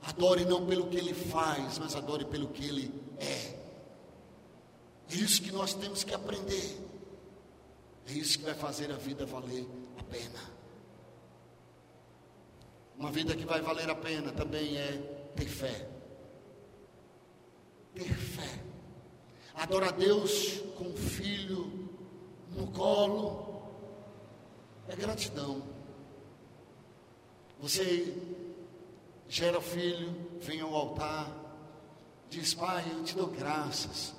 adore 0.04 0.44
não 0.44 0.66
pelo 0.66 0.88
que 0.88 0.98
Ele 0.98 1.14
faz, 1.14 1.80
mas 1.80 1.96
adore 1.96 2.26
pelo 2.26 2.50
que 2.50 2.66
Ele 2.66 2.94
é. 3.18 3.62
É 5.10 5.16
isso 5.16 5.42
que 5.42 5.52
nós 5.52 5.74
temos 5.74 6.04
que 6.04 6.14
aprender, 6.14 6.78
é 8.08 8.12
isso 8.12 8.38
que 8.38 8.46
vai 8.46 8.56
fazer 8.56 8.92
a 8.92 8.98
vida 8.98 9.26
valer 9.26 9.66
a 9.98 10.04
pena. 10.04 10.52
Uma 12.98 13.12
vida 13.12 13.36
que 13.36 13.46
vai 13.46 13.62
valer 13.62 13.90
a 13.90 13.96
pena 13.96 14.32
também 14.32 14.78
é 14.78 15.32
ter 15.36 15.48
fé. 15.48 15.90
Ter 17.96 18.14
fé. 18.14 18.62
Adorar 19.56 19.94
Deus 19.94 20.60
com 20.78 20.90
o 20.90 20.96
filho 20.96 21.91
no 22.52 22.68
colo 22.68 23.64
é 24.88 24.96
gratidão. 24.96 25.62
Você 27.60 28.18
gera 29.28 29.62
filho, 29.62 30.16
vem 30.40 30.62
ao 30.62 30.74
altar, 30.76 31.32
diz: 32.30 32.54
Pai, 32.54 32.86
eu 32.92 33.04
te 33.04 33.16
dou 33.16 33.28
graças 33.28 34.14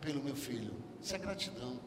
pelo 0.00 0.22
meu 0.22 0.36
filho. 0.36 0.74
Isso 1.00 1.14
é 1.14 1.18
gratidão. 1.18 1.78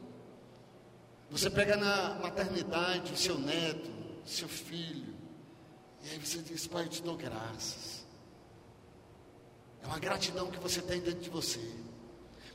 Você 1.30 1.50
pega 1.50 1.76
na 1.76 2.20
maternidade 2.20 3.12
o 3.12 3.18
seu 3.18 3.38
neto, 3.40 3.90
seu 4.26 4.48
filho, 4.48 5.14
e 6.04 6.10
aí 6.10 6.20
você 6.20 6.40
diz, 6.40 6.68
Pai, 6.68 6.84
eu 6.84 6.90
te 6.90 7.02
dou 7.02 7.16
graças. 7.16 8.06
É 9.82 9.88
uma 9.88 10.00
gratidão 10.00 10.52
que 10.52 10.60
você 10.60 10.82
tem 10.82 11.02
dentro 11.02 11.22
de 11.22 11.30
você. 11.30 11.62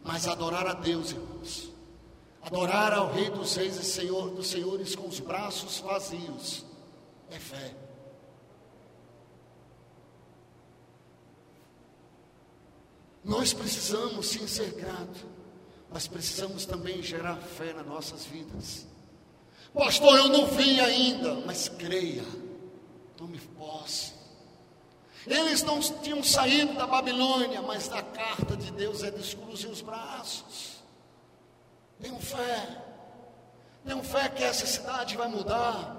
Mas 0.04 0.26
adorar 0.28 0.66
a 0.66 0.74
Deus, 0.74 1.10
irmãos. 1.10 1.70
Adorar 2.48 2.92
ao 2.92 3.12
Rei 3.12 3.30
dos 3.30 3.54
Reis 3.56 3.76
e 3.76 3.84
Senhor 3.84 4.30
dos 4.30 4.48
Senhores 4.48 4.94
com 4.94 5.06
os 5.06 5.20
braços 5.20 5.78
vazios. 5.78 6.64
É 7.30 7.38
fé. 7.38 7.74
Nós 13.24 13.52
precisamos 13.52 14.28
sim 14.28 14.46
ser 14.46 14.72
gratos, 14.72 15.24
mas 15.90 16.08
precisamos 16.08 16.64
também 16.64 17.02
gerar 17.02 17.36
fé 17.36 17.72
nas 17.74 17.86
nossas 17.86 18.24
vidas. 18.24 18.86
Pastor, 19.74 20.16
eu 20.16 20.28
não 20.28 20.46
vi 20.46 20.80
ainda, 20.80 21.34
mas 21.44 21.68
creia 21.68 22.24
tome 23.18 23.38
posse. 23.58 24.12
Eles 25.26 25.62
não 25.64 25.80
tinham 25.80 26.22
saído 26.22 26.74
da 26.74 26.86
Babilônia, 26.86 27.60
mas 27.60 27.92
a 27.92 28.00
carta 28.00 28.56
de 28.56 28.70
Deus 28.70 29.02
é 29.02 29.10
descruze 29.10 29.66
os 29.66 29.82
braços. 29.82 30.77
Tenham 32.00 32.20
fé. 32.20 32.68
Tenham 33.84 34.02
fé 34.02 34.28
que 34.28 34.44
essa 34.44 34.66
cidade 34.66 35.16
vai 35.16 35.28
mudar. 35.28 35.96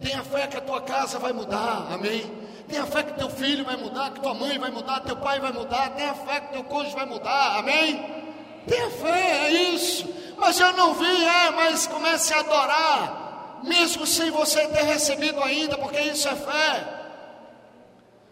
Tenha 0.00 0.22
fé 0.24 0.46
que 0.46 0.56
a 0.56 0.60
tua 0.60 0.80
casa 0.82 1.18
vai 1.18 1.32
mudar. 1.32 1.92
Amém. 1.92 2.30
Tenha 2.68 2.86
fé 2.86 3.02
que 3.02 3.12
teu 3.14 3.28
filho 3.28 3.64
vai 3.64 3.76
mudar, 3.76 4.12
que 4.12 4.20
tua 4.20 4.34
mãe 4.34 4.58
vai 4.58 4.70
mudar, 4.70 5.00
teu 5.00 5.16
pai 5.16 5.40
vai 5.40 5.52
mudar. 5.52 5.90
Tenha 5.90 6.14
fé 6.14 6.40
que 6.40 6.52
teu 6.52 6.64
cônjuge 6.64 6.94
vai 6.94 7.06
mudar. 7.06 7.58
Amém. 7.58 8.62
Tenha 8.66 8.90
fé, 8.90 9.46
é 9.46 9.50
isso. 9.50 10.08
Mas 10.36 10.58
eu 10.58 10.72
não 10.72 10.94
vi, 10.94 11.24
é, 11.24 11.50
mas 11.50 11.86
comece 11.86 12.32
a 12.32 12.40
adorar 12.40 13.20
mesmo 13.62 14.06
sem 14.06 14.30
você 14.30 14.66
ter 14.68 14.84
recebido 14.84 15.42
ainda, 15.42 15.76
porque 15.78 16.00
isso 16.00 16.28
é 16.28 16.36
fé. 16.36 16.88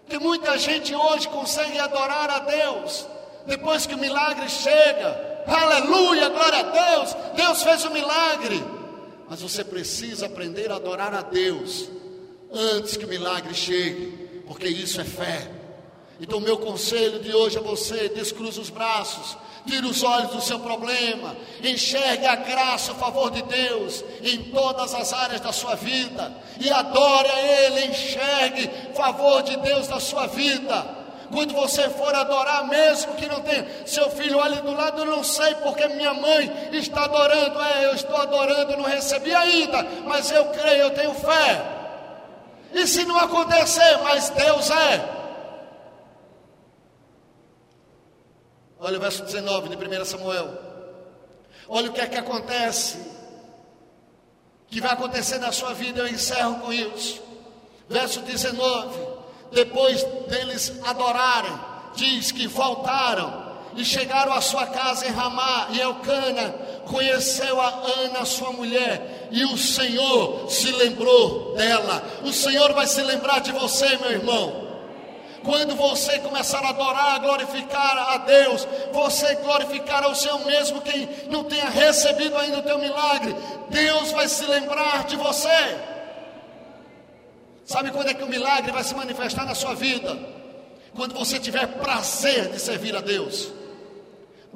Que 0.08 0.18
muita 0.18 0.56
gente 0.58 0.94
hoje 0.94 1.28
consegue 1.28 1.78
adorar 1.78 2.30
a 2.30 2.38
Deus 2.40 3.06
depois 3.46 3.86
que 3.86 3.94
o 3.94 3.98
milagre 3.98 4.48
chega. 4.48 5.27
Aleluia, 5.48 6.28
glória 6.28 6.58
a 6.60 6.62
Deus. 6.62 7.16
Deus 7.34 7.62
fez 7.62 7.84
o 7.84 7.90
milagre. 7.90 8.62
Mas 9.28 9.40
você 9.40 9.64
precisa 9.64 10.26
aprender 10.26 10.70
a 10.70 10.76
adorar 10.76 11.14
a 11.14 11.22
Deus 11.22 11.88
antes 12.52 12.96
que 12.96 13.04
o 13.04 13.08
milagre 13.08 13.54
chegue, 13.54 14.42
porque 14.46 14.66
isso 14.66 15.00
é 15.00 15.04
fé. 15.04 15.50
Então, 16.20 16.40
meu 16.40 16.58
conselho 16.58 17.20
de 17.20 17.34
hoje 17.34 17.58
a 17.58 17.60
você: 17.60 18.08
descruza 18.08 18.60
os 18.60 18.70
braços, 18.70 19.36
tire 19.66 19.86
os 19.86 20.02
olhos 20.02 20.32
do 20.32 20.40
seu 20.40 20.58
problema, 20.58 21.36
enxergue 21.62 22.26
a 22.26 22.36
graça, 22.36 22.92
o 22.92 22.96
favor 22.96 23.30
de 23.30 23.42
Deus 23.42 24.04
em 24.22 24.44
todas 24.50 24.94
as 24.94 25.12
áreas 25.12 25.40
da 25.40 25.52
sua 25.52 25.74
vida 25.76 26.34
e 26.58 26.70
adore 26.70 27.28
a 27.28 27.40
Ele, 27.40 27.86
enxergue 27.86 28.70
o 28.90 28.94
favor 28.94 29.42
de 29.42 29.56
Deus 29.58 29.88
na 29.88 30.00
sua 30.00 30.26
vida. 30.26 30.97
Quando 31.30 31.52
você 31.52 31.88
for 31.90 32.14
adorar, 32.14 32.66
mesmo 32.66 33.14
que 33.14 33.26
não 33.26 33.40
tenha 33.42 33.86
seu 33.86 34.08
filho 34.10 34.40
ali 34.40 34.60
do 34.62 34.72
lado, 34.72 35.00
eu 35.00 35.04
não 35.04 35.22
sei 35.22 35.54
porque 35.56 35.86
minha 35.88 36.14
mãe 36.14 36.70
está 36.72 37.04
adorando. 37.04 37.60
É, 37.60 37.86
eu 37.86 37.94
estou 37.94 38.16
adorando, 38.16 38.76
não 38.76 38.84
recebi 38.84 39.34
ainda, 39.34 39.82
mas 40.06 40.30
eu 40.30 40.46
creio, 40.46 40.84
eu 40.84 40.90
tenho 40.90 41.14
fé. 41.14 41.78
E 42.72 42.86
se 42.86 43.04
não 43.04 43.18
acontecer, 43.18 43.98
mas 44.02 44.30
Deus 44.30 44.70
é. 44.70 45.18
Olha 48.80 48.96
o 48.96 49.00
verso 49.00 49.24
19 49.24 49.68
de 49.68 49.76
1 49.76 50.04
Samuel. 50.04 50.58
Olha 51.68 51.90
o 51.90 51.92
que 51.92 52.00
é 52.00 52.06
que 52.06 52.16
acontece. 52.16 52.98
Que 54.68 54.80
vai 54.80 54.92
acontecer 54.92 55.38
na 55.38 55.52
sua 55.52 55.74
vida, 55.74 56.00
eu 56.00 56.08
encerro 56.08 56.60
com 56.60 56.72
isso. 56.72 57.22
Verso 57.88 58.20
19. 58.20 59.17
Depois 59.52 60.02
deles 60.28 60.72
adorarem, 60.84 61.52
diz 61.94 62.30
que 62.32 62.46
voltaram 62.46 63.48
e 63.76 63.84
chegaram 63.84 64.32
à 64.32 64.40
sua 64.40 64.66
casa 64.66 65.06
em 65.06 65.10
Ramá, 65.10 65.68
e 65.70 65.80
Elcana 65.80 66.54
conheceu 66.86 67.60
a 67.60 67.68
Ana, 68.02 68.24
sua 68.24 68.52
mulher, 68.52 69.28
e 69.30 69.44
o 69.44 69.56
Senhor 69.56 70.50
se 70.50 70.70
lembrou 70.72 71.54
dela. 71.54 72.02
O 72.24 72.32
Senhor 72.32 72.72
vai 72.72 72.86
se 72.86 73.02
lembrar 73.02 73.40
de 73.40 73.52
você, 73.52 73.96
meu 73.98 74.10
irmão. 74.10 74.68
Quando 75.44 75.76
você 75.76 76.18
começar 76.18 76.58
a 76.64 76.70
adorar, 76.70 77.20
glorificar 77.20 78.14
a 78.14 78.18
Deus, 78.18 78.66
você 78.92 79.36
glorificar 79.36 80.02
ao 80.02 80.14
Senhor 80.14 80.44
mesmo 80.44 80.80
quem 80.80 81.08
não 81.30 81.44
tenha 81.44 81.70
recebido 81.70 82.36
ainda 82.36 82.58
o 82.58 82.62
teu 82.62 82.78
milagre, 82.78 83.34
Deus 83.70 84.10
vai 84.10 84.28
se 84.28 84.44
lembrar 84.44 85.04
de 85.04 85.16
você. 85.16 85.78
Sabe 87.68 87.90
quando 87.90 88.08
é 88.08 88.14
que 88.14 88.24
o 88.24 88.28
milagre 88.28 88.72
vai 88.72 88.82
se 88.82 88.94
manifestar 88.94 89.44
na 89.44 89.54
sua 89.54 89.74
vida? 89.74 90.18
Quando 90.96 91.14
você 91.14 91.38
tiver 91.38 91.66
prazer 91.66 92.50
de 92.50 92.58
servir 92.58 92.96
a 92.96 93.00
Deus 93.00 93.52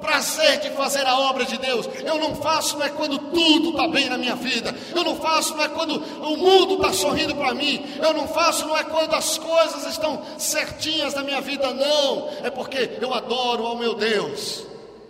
prazer 0.03 0.59
de 0.59 0.71
fazer 0.71 1.05
a 1.05 1.17
obra 1.17 1.45
de 1.45 1.57
Deus. 1.57 1.87
Eu 2.03 2.17
não 2.17 2.35
faço 2.35 2.77
não 2.77 2.85
é 2.85 2.89
quando 2.89 3.17
tudo 3.31 3.69
está 3.69 3.87
bem 3.87 4.09
na 4.09 4.17
minha 4.17 4.35
vida. 4.35 4.75
Eu 4.93 5.03
não 5.03 5.15
faço 5.15 5.55
não 5.55 5.63
é 5.63 5.69
quando 5.69 5.95
o 5.95 6.35
mundo 6.35 6.75
está 6.75 6.91
sorrindo 6.91 7.35
para 7.35 7.53
mim. 7.53 7.85
Eu 8.01 8.13
não 8.13 8.27
faço 8.27 8.67
não 8.67 8.75
é 8.75 8.83
quando 8.83 9.13
as 9.13 9.37
coisas 9.37 9.85
estão 9.85 10.21
certinhas 10.37 11.13
na 11.13 11.23
minha 11.23 11.39
vida. 11.39 11.71
Não, 11.73 12.29
é 12.43 12.49
porque 12.49 12.97
eu 12.99 13.13
adoro 13.13 13.65
ao 13.65 13.77
meu 13.77 13.93
Deus 13.93 14.65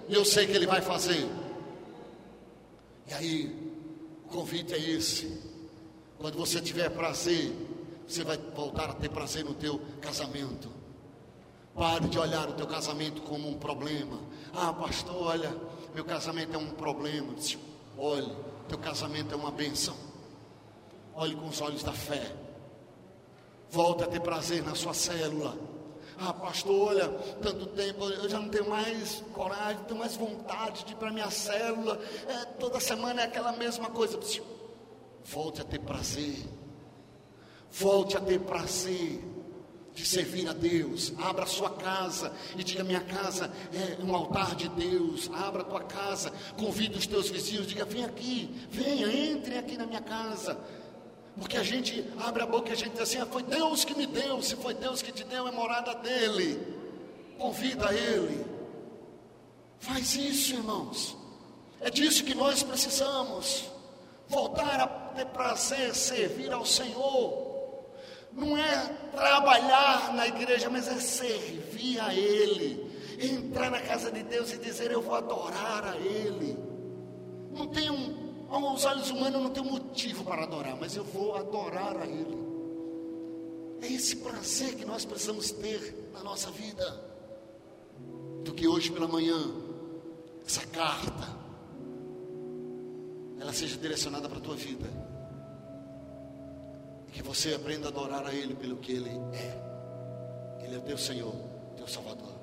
e 0.10 0.14
eu 0.14 0.26
sei 0.26 0.45
que 0.45 0.51
Ele 0.51 0.68
vai 0.68 0.82
fazer. 0.82 1.28
E 3.08 3.14
aí, 3.14 3.56
o 4.26 4.30
convite 4.30 4.74
é 4.74 4.78
esse. 4.78 5.41
Quando 6.20 6.38
você 6.38 6.62
tiver 6.62 6.89
prazer, 6.89 7.51
você 8.08 8.24
vai 8.24 8.38
voltar 8.38 8.89
a 8.89 8.93
ter 8.93 9.10
prazer 9.10 9.43
no 9.43 9.54
teu 9.54 9.80
casamento. 10.01 10.70
Pare 11.76 12.08
de 12.08 12.20
olhar 12.20 12.49
o 12.49 12.54
teu 12.54 12.68
casamento 12.68 13.22
como 13.24 13.49
um 13.49 13.58
problema. 13.58 14.20
Ah, 14.54 14.72
pastor, 14.72 15.16
olha, 15.16 15.56
meu 15.95 16.06
casamento 16.06 16.54
é 16.54 16.58
um 16.58 16.70
problema. 16.70 17.34
Olhe, 17.97 18.32
teu 18.68 18.78
casamento 18.78 19.34
é 19.34 19.38
uma 19.38 19.51
benção. 19.51 19.95
Olhe 21.16 21.36
com 21.36 21.47
os 21.47 21.62
olhos 21.62 21.84
da 21.84 21.91
fé. 21.91 22.32
Volte 23.72 24.04
a 24.04 24.08
ter 24.08 24.20
prazer 24.20 24.64
na 24.64 24.76
sua 24.76 24.93
célula. 24.93 25.58
Ah, 26.20 26.32
pastor, 26.32 26.89
olha, 26.89 27.10
tanto 27.41 27.66
tempo, 27.68 28.08
eu 28.08 28.30
já 28.30 28.39
não 28.39 28.49
tenho 28.49 28.70
mais 28.70 29.24
coragem, 29.34 29.78
não 29.78 29.86
tenho 29.86 29.99
mais 29.99 30.16
vontade 30.16 30.86
de 30.86 30.93
ir 30.93 30.95
para 30.95 31.12
minha 31.12 31.30
célula. 31.32 31.99
É, 32.28 32.45
toda 32.60 32.80
semana 32.80 33.22
é 33.22 33.26
aquela 33.26 33.51
mesma 33.54 33.89
coisa. 33.89 34.20
Volte 35.26 35.62
a 35.62 35.64
ter 35.64 35.80
prazer. 35.80 36.38
Volte 37.84 38.15
a 38.15 38.21
ter 38.21 38.39
prazer 38.39 39.21
de 39.93 40.05
servir 40.05 40.47
a 40.47 40.53
Deus. 40.53 41.11
Abra 41.17 41.43
a 41.43 41.45
sua 41.45 41.69
casa 41.69 42.31
e 42.57 42.63
diga: 42.63 42.81
Minha 42.81 43.01
casa 43.01 43.51
é 43.73 44.01
um 44.01 44.15
altar 44.15 44.55
de 44.55 44.69
Deus. 44.69 45.29
Abra 45.34 45.63
a 45.63 45.65
tua 45.65 45.84
casa, 45.84 46.31
convide 46.57 46.97
os 46.97 47.05
teus 47.05 47.29
vizinhos, 47.29 47.67
diga: 47.67 47.84
Vem 47.84 48.05
aqui, 48.05 48.49
venha, 48.69 49.11
entre 49.11 49.57
aqui 49.57 49.77
na 49.77 49.86
minha 49.86 49.99
casa. 49.99 50.57
Porque 51.38 51.57
a 51.57 51.63
gente 51.63 52.07
abre 52.25 52.43
a 52.43 52.45
boca 52.45 52.69
e 52.69 52.71
a 52.71 52.75
gente 52.75 52.91
diz 52.91 53.01
assim: 53.01 53.17
ah, 53.17 53.25
Foi 53.25 53.43
Deus 53.43 53.84
que 53.84 53.97
me 53.97 54.07
deu. 54.07 54.41
Se 54.41 54.55
foi 54.55 54.73
Deus 54.73 55.01
que 55.01 55.11
te 55.11 55.25
deu, 55.25 55.45
é 55.45 55.51
morada 55.51 55.93
dele. 55.95 56.65
Convida 57.38 57.93
ele. 57.93 58.45
Faz 59.77 60.15
isso, 60.15 60.53
irmãos. 60.53 61.17
É 61.81 61.89
disso 61.89 62.23
que 62.23 62.34
nós 62.34 62.63
precisamos. 62.63 63.65
Voltar 64.29 64.79
a 64.79 64.88
ter 64.88 65.25
prazer, 65.25 65.93
servir 65.93 66.53
ao 66.53 66.65
Senhor. 66.65 67.43
Não 68.36 68.57
é 68.57 68.88
trabalhar 69.11 70.13
na 70.13 70.27
igreja, 70.27 70.69
mas 70.69 70.88
é 70.88 70.99
servir 70.99 71.99
a 71.99 72.13
Ele. 72.13 72.91
Entrar 73.19 73.69
na 73.69 73.79
casa 73.79 74.11
de 74.11 74.23
Deus 74.23 74.51
e 74.51 74.57
dizer: 74.57 74.91
Eu 74.91 75.01
vou 75.01 75.15
adorar 75.15 75.86
a 75.86 75.97
Ele. 75.97 76.57
Não 77.51 77.67
tem 77.67 77.89
um, 77.91 78.47
aos 78.49 78.86
olhos 78.86 79.11
humanos, 79.11 79.41
não 79.41 79.51
tem 79.51 79.63
motivo 79.63 80.23
para 80.23 80.43
adorar, 80.43 80.75
mas 80.79 80.95
eu 80.95 81.03
vou 81.03 81.36
adorar 81.36 81.95
a 81.97 82.05
Ele. 82.07 82.43
É 83.81 83.88
esse 83.88 84.15
prazer 84.15 84.75
que 84.75 84.86
nós 84.86 85.05
precisamos 85.05 85.51
ter 85.51 86.09
na 86.13 86.23
nossa 86.23 86.49
vida. 86.49 87.13
Do 88.43 88.53
que 88.53 88.67
hoje 88.67 88.91
pela 88.91 89.07
manhã, 89.07 89.38
essa 90.45 90.65
carta, 90.67 91.38
ela 93.39 93.53
seja 93.53 93.77
direcionada 93.77 94.27
para 94.27 94.39
a 94.39 94.41
tua 94.41 94.55
vida 94.55 95.12
que 97.14 97.22
você 97.22 97.53
aprenda 97.53 97.88
a 97.88 97.89
adorar 97.89 98.26
a 98.26 98.34
Ele 98.34 98.55
pelo 98.55 98.78
que 98.78 98.91
Ele 98.91 99.09
é. 99.09 100.64
Ele 100.66 100.76
é 100.76 100.80
teu 100.80 100.97
Senhor, 100.97 101.36
teu 101.78 101.88
Salvador. 101.88 102.34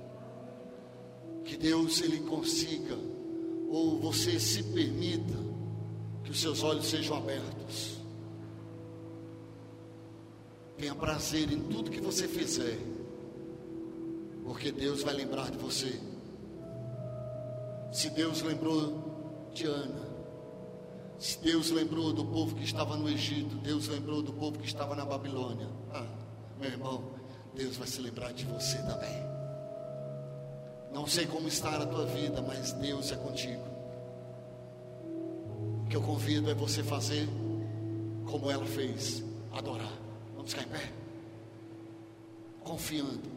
Que 1.44 1.56
Deus 1.56 2.00
Ele 2.00 2.20
consiga, 2.20 2.96
ou 3.68 3.98
você 3.98 4.38
se 4.38 4.62
permita, 4.62 5.36
que 6.22 6.30
os 6.30 6.40
seus 6.40 6.62
olhos 6.62 6.86
sejam 6.86 7.16
abertos. 7.16 7.98
Tenha 10.78 10.94
prazer 10.94 11.52
em 11.52 11.60
tudo 11.60 11.90
que 11.90 12.00
você 12.00 12.28
fizer, 12.28 12.78
porque 14.44 14.70
Deus 14.70 15.02
vai 15.02 15.14
lembrar 15.14 15.50
de 15.50 15.58
você. 15.58 16.00
Se 17.92 18.08
Deus 18.10 18.40
lembrou 18.42 19.50
de 19.52 19.66
Ana, 19.66 20.09
Deus 21.42 21.70
lembrou 21.70 22.14
do 22.14 22.24
povo 22.24 22.54
que 22.54 22.64
estava 22.64 22.96
no 22.96 23.08
Egito, 23.08 23.54
Deus 23.56 23.88
lembrou 23.88 24.22
do 24.22 24.32
povo 24.32 24.58
que 24.58 24.66
estava 24.66 24.94
na 24.94 25.04
Babilônia. 25.04 25.68
Ah, 25.92 26.06
meu 26.58 26.70
irmão, 26.70 27.04
Deus 27.54 27.76
vai 27.76 27.86
se 27.86 28.00
lembrar 28.00 28.32
de 28.32 28.46
você 28.46 28.78
também. 28.78 29.30
Não 30.92 31.06
sei 31.06 31.26
como 31.26 31.46
está 31.46 31.76
a 31.76 31.86
tua 31.86 32.06
vida, 32.06 32.40
mas 32.40 32.72
Deus 32.72 33.12
é 33.12 33.16
contigo. 33.16 33.62
O 35.84 35.88
que 35.90 35.96
eu 35.96 36.02
convido 36.02 36.50
é 36.50 36.54
você 36.54 36.82
fazer 36.82 37.28
como 38.24 38.50
ela 38.50 38.64
fez, 38.64 39.22
adorar. 39.52 39.92
Vamos 40.34 40.52
ficar 40.52 40.62
em 40.62 40.68
pé? 40.68 40.92
Confiando 42.64 43.30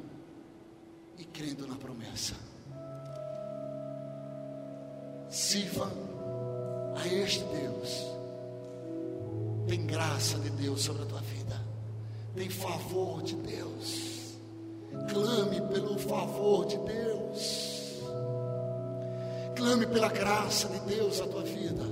e 1.17 1.25
crendo 1.25 1.67
na 1.67 1.75
promessa. 1.75 2.35
Sirva 5.29 6.12
a 6.95 7.07
este 7.07 7.43
Deus. 7.45 8.13
Tem 9.67 9.85
graça 9.85 10.37
de 10.39 10.49
Deus 10.51 10.81
sobre 10.81 11.03
a 11.03 11.05
tua 11.05 11.21
vida. 11.21 11.61
Tem 12.35 12.49
favor 12.49 13.21
de 13.21 13.35
Deus. 13.35 14.35
Clame 15.09 15.61
pelo 15.73 15.97
favor 15.97 16.65
de 16.65 16.77
Deus. 16.77 18.01
Clame 19.55 19.85
pela 19.87 20.09
graça 20.09 20.67
de 20.67 20.79
Deus 20.81 21.21
a 21.21 21.27
tua 21.27 21.43
vida. 21.43 21.83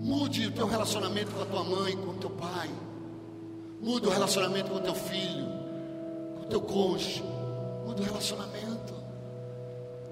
Mude 0.00 0.46
o 0.46 0.52
teu 0.52 0.66
relacionamento 0.66 1.32
com 1.32 1.42
a 1.42 1.46
tua 1.46 1.64
mãe, 1.64 1.96
com 1.96 2.10
o 2.12 2.14
teu 2.14 2.30
pai. 2.30 2.70
Mude 3.80 4.06
o 4.06 4.10
relacionamento 4.10 4.70
com 4.70 4.76
o 4.76 4.80
teu 4.80 4.94
filho, 4.94 5.46
com 6.36 6.42
o 6.44 6.46
teu 6.46 6.60
cônjuge. 6.60 7.22
Mude 7.86 8.02
o 8.02 8.04
relacionamento. 8.04 8.94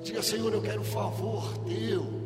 Diga, 0.02 0.22
Senhor, 0.22 0.52
eu 0.52 0.62
quero 0.62 0.82
o 0.82 0.84
favor 0.84 1.56
teu. 1.64 2.25